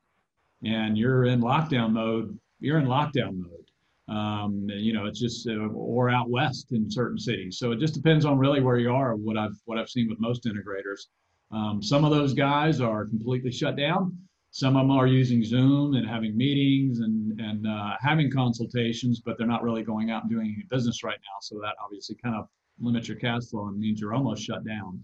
and 0.63 0.97
you're 0.97 1.25
in 1.25 1.41
lockdown 1.41 1.91
mode, 1.91 2.37
you're 2.59 2.79
in 2.79 2.85
lockdown 2.85 3.37
mode. 3.37 4.15
Um, 4.15 4.67
you 4.69 4.93
know, 4.93 5.05
it's 5.05 5.19
just 5.19 5.47
uh, 5.47 5.67
or 5.73 6.09
out 6.09 6.29
west 6.29 6.71
in 6.71 6.89
certain 6.89 7.19
cities. 7.19 7.57
So 7.57 7.71
it 7.71 7.79
just 7.79 7.93
depends 7.93 8.23
on 8.23 8.37
really 8.37 8.61
where 8.61 8.77
you 8.77 8.91
are. 8.91 9.15
What 9.15 9.37
I've 9.37 9.59
what 9.65 9.77
I've 9.77 9.89
seen 9.89 10.07
with 10.09 10.19
most 10.19 10.45
integrators. 10.45 11.07
Um, 11.51 11.81
some 11.81 12.05
of 12.05 12.11
those 12.11 12.33
guys 12.33 12.81
are 12.81 13.05
completely 13.05 13.51
shut 13.51 13.75
down. 13.75 14.17
Some 14.57 14.75
of 14.75 14.87
them 14.87 14.97
are 14.97 15.05
using 15.05 15.43
Zoom 15.43 15.93
and 15.93 16.09
having 16.09 16.35
meetings 16.35 17.01
and, 17.01 17.39
and 17.39 17.67
uh, 17.67 17.95
having 18.01 18.31
consultations, 18.31 19.21
but 19.23 19.37
they're 19.37 19.45
not 19.45 19.61
really 19.61 19.83
going 19.83 20.09
out 20.09 20.23
and 20.23 20.31
doing 20.31 20.47
any 20.47 20.65
business 20.67 21.03
right 21.03 21.19
now. 21.21 21.37
So 21.41 21.59
that 21.61 21.75
obviously 21.79 22.15
kind 22.15 22.35
of 22.35 22.47
limits 22.79 23.07
your 23.07 23.17
cash 23.17 23.43
flow 23.51 23.67
and 23.67 23.77
means 23.77 24.01
you're 24.01 24.15
almost 24.15 24.43
shut 24.43 24.65
down. 24.65 24.99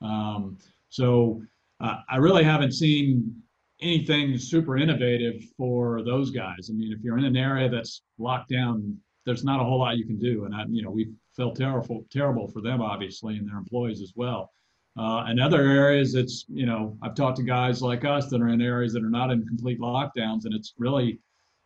Um, 0.00 0.56
so 0.88 1.42
uh, 1.78 1.96
I 2.08 2.16
really 2.16 2.42
haven't 2.42 2.72
seen 2.72 3.36
anything 3.82 4.38
super 4.38 4.78
innovative 4.78 5.44
for 5.58 6.02
those 6.02 6.30
guys. 6.30 6.70
I 6.70 6.72
mean, 6.72 6.90
if 6.90 7.04
you're 7.04 7.18
in 7.18 7.26
an 7.26 7.36
area 7.36 7.68
that's 7.68 8.00
locked 8.16 8.48
down, 8.48 8.96
there's 9.26 9.44
not 9.44 9.60
a 9.60 9.62
whole 9.62 9.80
lot 9.80 9.98
you 9.98 10.06
can 10.06 10.18
do. 10.18 10.46
And 10.46 10.54
I, 10.54 10.64
you 10.70 10.82
know, 10.82 10.90
we 10.90 11.12
feel 11.36 11.52
terrible, 11.52 12.06
terrible 12.10 12.48
for 12.48 12.62
them, 12.62 12.80
obviously, 12.80 13.36
and 13.36 13.46
their 13.46 13.58
employees 13.58 14.00
as 14.00 14.14
well. 14.16 14.52
Uh, 14.98 15.24
and 15.26 15.38
other 15.38 15.60
areas, 15.60 16.14
it's, 16.14 16.46
you 16.48 16.64
know, 16.64 16.96
I've 17.02 17.14
talked 17.14 17.36
to 17.36 17.42
guys 17.42 17.82
like 17.82 18.04
us 18.04 18.28
that 18.30 18.40
are 18.40 18.48
in 18.48 18.62
areas 18.62 18.94
that 18.94 19.04
are 19.04 19.10
not 19.10 19.30
in 19.30 19.46
complete 19.46 19.78
lockdowns, 19.78 20.46
and 20.46 20.54
it's 20.54 20.72
really 20.78 21.18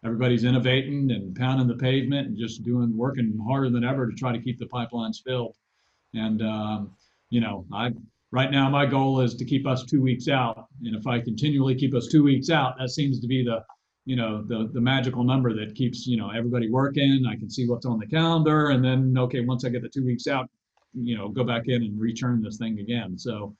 everybody's 0.05 0.45
innovating 0.45 1.11
and 1.13 1.37
pounding 1.37 1.69
the 1.69 1.77
pavement 1.77 2.27
and 2.27 2.37
just 2.37 2.65
doing, 2.65 2.97
working 2.97 3.39
harder 3.47 3.71
than 3.71 3.85
ever 3.85 4.09
to 4.09 4.17
try 4.17 4.33
to 4.33 4.41
keep 4.41 4.59
the 4.59 4.67
pipelines 4.67 5.23
filled. 5.25 5.55
And, 6.15 6.43
um, 6.43 6.91
you 7.29 7.41
know, 7.41 7.67
I, 7.73 7.93
right 8.33 8.51
now, 8.51 8.69
my 8.69 8.87
goal 8.87 9.21
is 9.21 9.35
to 9.37 9.45
keep 9.45 9.67
us 9.67 9.85
two 9.85 10.03
weeks 10.03 10.27
out. 10.27 10.67
And 10.85 10.97
if 10.97 11.07
I 11.07 11.21
continually 11.21 11.77
keep 11.77 11.95
us 11.95 12.09
two 12.09 12.25
weeks 12.25 12.51
out, 12.51 12.79
that 12.79 12.91
seems 12.91 13.21
to 13.21 13.29
be 13.29 13.45
the, 13.45 13.63
you 14.07 14.17
know, 14.17 14.43
the, 14.43 14.71
the 14.73 14.81
magical 14.81 15.23
number 15.23 15.55
that 15.55 15.77
keeps, 15.77 16.07
you 16.07 16.17
know, 16.17 16.31
everybody 16.31 16.69
working. 16.69 17.27
I 17.31 17.37
can 17.37 17.51
see 17.51 17.69
what's 17.69 17.87
on 17.87 17.99
the 18.01 18.07
calendar. 18.07 18.71
And 18.71 18.85
then, 18.85 19.15
okay, 19.17 19.41
once 19.41 19.65
I 19.65 19.69
get 19.69 19.83
the 19.83 19.89
two 19.89 20.05
weeks 20.05 20.27
out, 20.27 20.51
you 20.95 21.17
know 21.17 21.29
go 21.29 21.45
back 21.45 21.69
in 21.69 21.83
and 21.83 22.01
return 22.01 22.43
this 22.43 22.59
thing 22.59 22.79
again. 22.79 23.19
So 23.19 23.57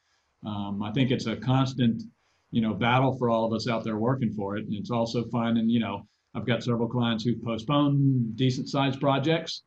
um, 0.47 0.83
I 0.83 0.91
think 0.93 1.11
it's 1.11 1.27
a 1.27 1.37
constant, 1.37 2.03
you 2.51 2.61
know, 2.61 2.75
battle 2.75 3.17
for 3.17 3.31
all 3.31 3.45
of 3.45 3.53
us 3.53 3.69
out 3.69 3.85
there 3.85 3.99
working 3.99 4.33
for 4.33 4.57
it. 4.57 4.65
And 4.65 4.75
it's 4.75 4.91
also 4.91 5.25
finding, 5.25 5.69
you 5.69 5.81
know, 5.81 6.07
I've 6.35 6.47
got 6.47 6.63
several 6.63 6.89
clients 6.89 7.25
who 7.25 7.37
postpone 7.37 8.33
decent 8.37 8.69
sized 8.69 9.01
projects, 9.01 9.63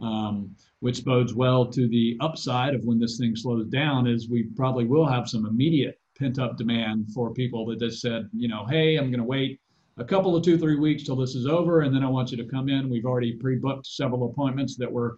um, 0.00 0.54
which 0.80 1.04
bodes 1.04 1.34
well 1.34 1.66
to 1.66 1.88
the 1.88 2.16
upside 2.20 2.74
of 2.74 2.84
when 2.84 2.98
this 2.98 3.18
thing 3.18 3.36
slows 3.36 3.66
down 3.66 4.06
is 4.06 4.28
we 4.28 4.44
probably 4.56 4.86
will 4.86 5.06
have 5.06 5.28
some 5.28 5.46
immediate 5.46 6.00
pent 6.18 6.38
up 6.38 6.56
demand 6.56 7.08
for 7.12 7.34
people 7.34 7.66
that 7.66 7.80
just 7.80 8.00
said, 8.00 8.28
you 8.32 8.48
know, 8.48 8.64
hey, 8.66 8.96
I'm 8.96 9.10
going 9.10 9.18
to 9.18 9.24
wait 9.24 9.60
a 9.96 10.04
couple 10.04 10.34
of 10.34 10.42
two, 10.42 10.58
three 10.58 10.76
weeks 10.76 11.04
till 11.04 11.16
this 11.16 11.34
is 11.34 11.46
over, 11.46 11.82
and 11.82 11.94
then 11.94 12.04
I 12.04 12.08
want 12.08 12.30
you 12.30 12.36
to 12.36 12.44
come 12.44 12.68
in. 12.68 12.88
We've 12.88 13.04
already 13.04 13.34
pre-booked 13.34 13.86
several 13.86 14.30
appointments 14.30 14.76
that 14.76 14.90
we're, 14.90 15.12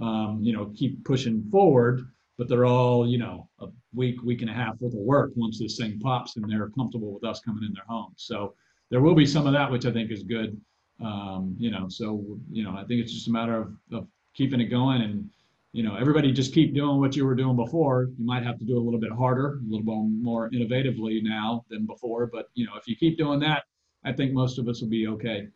um, 0.00 0.38
you 0.42 0.52
know, 0.52 0.72
keep 0.76 1.04
pushing 1.04 1.42
forward, 1.50 2.06
but 2.38 2.48
they're 2.48 2.64
all, 2.64 3.06
you 3.06 3.18
know, 3.18 3.48
a 3.60 3.66
week, 3.94 4.22
week 4.22 4.40
and 4.40 4.50
a 4.50 4.54
half 4.54 4.80
worth 4.80 4.94
of 4.94 5.00
work 5.00 5.32
once 5.36 5.58
this 5.58 5.76
thing 5.76 5.98
pops 6.00 6.36
and 6.36 6.50
they're 6.50 6.70
comfortable 6.70 7.12
with 7.12 7.24
us 7.24 7.40
coming 7.40 7.64
in 7.64 7.74
their 7.74 7.84
homes. 7.88 8.16
So 8.16 8.54
there 8.90 9.02
will 9.02 9.14
be 9.14 9.26
some 9.26 9.46
of 9.46 9.52
that, 9.52 9.70
which 9.70 9.86
I 9.86 9.92
think 9.92 10.10
is 10.10 10.22
good. 10.22 10.58
Um, 11.04 11.54
you 11.58 11.70
know, 11.70 11.88
so 11.88 12.24
you 12.50 12.62
know, 12.62 12.72
I 12.72 12.84
think 12.84 13.00
it's 13.00 13.12
just 13.12 13.28
a 13.28 13.32
matter 13.32 13.56
of, 13.56 13.74
of 13.92 14.06
keeping 14.34 14.60
it 14.60 14.66
going 14.66 15.02
and 15.02 15.28
you 15.72 15.84
know, 15.84 15.94
everybody 15.94 16.32
just 16.32 16.52
keep 16.52 16.74
doing 16.74 16.98
what 16.98 17.14
you 17.14 17.24
were 17.24 17.36
doing 17.36 17.54
before. 17.54 18.08
You 18.18 18.24
might 18.24 18.42
have 18.42 18.58
to 18.58 18.64
do 18.64 18.76
a 18.76 18.82
little 18.82 18.98
bit 18.98 19.12
harder, 19.12 19.60
a 19.60 19.70
little 19.70 19.86
bit 19.86 20.22
more 20.22 20.50
innovatively 20.50 21.22
now 21.22 21.64
than 21.70 21.86
before. 21.86 22.26
But 22.26 22.48
you 22.54 22.66
know, 22.66 22.72
if 22.76 22.88
you 22.88 22.96
keep 22.96 23.16
doing 23.16 23.38
that, 23.40 23.64
I 24.04 24.12
think 24.12 24.32
most 24.32 24.58
of 24.58 24.66
us 24.66 24.80
will 24.80 24.88
be 24.88 25.06
okay. 25.06 25.48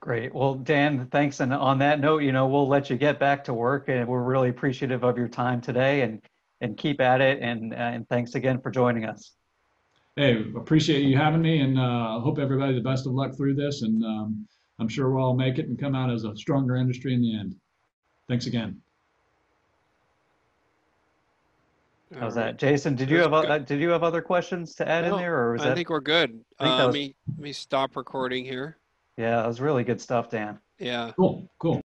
Great. 0.00 0.34
Well, 0.34 0.54
Dan, 0.54 1.08
thanks. 1.10 1.40
And 1.40 1.52
on 1.52 1.78
that 1.78 2.00
note, 2.00 2.22
you 2.22 2.32
know, 2.32 2.46
we'll 2.46 2.68
let 2.68 2.90
you 2.90 2.96
get 2.96 3.18
back 3.18 3.42
to 3.44 3.54
work 3.54 3.88
and 3.88 4.06
we're 4.06 4.22
really 4.22 4.50
appreciative 4.50 5.02
of 5.02 5.16
your 5.16 5.28
time 5.28 5.60
today 5.60 6.02
and, 6.02 6.22
and 6.60 6.76
keep 6.76 7.00
at 7.00 7.20
it. 7.20 7.40
And, 7.42 7.74
and 7.74 8.08
thanks 8.08 8.34
again 8.34 8.60
for 8.60 8.70
joining 8.70 9.04
us. 9.04 9.32
Hey, 10.14 10.44
appreciate 10.56 11.02
you 11.02 11.16
having 11.16 11.42
me 11.42 11.60
and 11.60 11.78
uh, 11.78 12.20
hope 12.20 12.38
everybody 12.38 12.74
the 12.74 12.80
best 12.80 13.06
of 13.06 13.12
luck 13.12 13.36
through 13.36 13.54
this. 13.54 13.82
And 13.82 14.04
um, 14.04 14.46
I'm 14.78 14.88
sure 14.88 15.10
we'll 15.10 15.24
all 15.24 15.36
make 15.36 15.58
it 15.58 15.66
and 15.68 15.78
come 15.78 15.94
out 15.94 16.10
as 16.10 16.24
a 16.24 16.36
stronger 16.36 16.76
industry 16.76 17.12
in 17.12 17.20
the 17.20 17.38
end. 17.38 17.56
Thanks 18.28 18.46
again. 18.46 18.80
How's 22.18 22.36
that, 22.36 22.58
Jason? 22.58 22.94
Did 22.94 23.10
you 23.10 23.18
have 23.18 23.32
uh, 23.32 23.58
did 23.58 23.80
you 23.80 23.90
have 23.90 24.04
other 24.04 24.22
questions 24.22 24.76
to 24.76 24.88
add 24.88 25.04
in 25.04 25.16
there, 25.16 25.36
or 25.40 25.52
was 25.52 25.62
I 25.62 25.70
that? 25.70 25.74
think 25.74 25.90
we're 25.90 26.00
good. 26.00 26.30
think 26.30 26.44
Uh, 26.60 26.76
that 26.78 26.84
let 26.84 26.94
me 26.94 27.16
let 27.36 27.40
me 27.40 27.52
stop 27.52 27.96
recording 27.96 28.44
here. 28.44 28.78
Yeah, 29.16 29.36
that 29.36 29.46
was 29.46 29.60
really 29.60 29.84
good 29.84 30.00
stuff, 30.00 30.30
Dan. 30.30 30.58
Yeah. 30.78 31.12
Cool, 31.16 31.50
cool. 31.58 31.80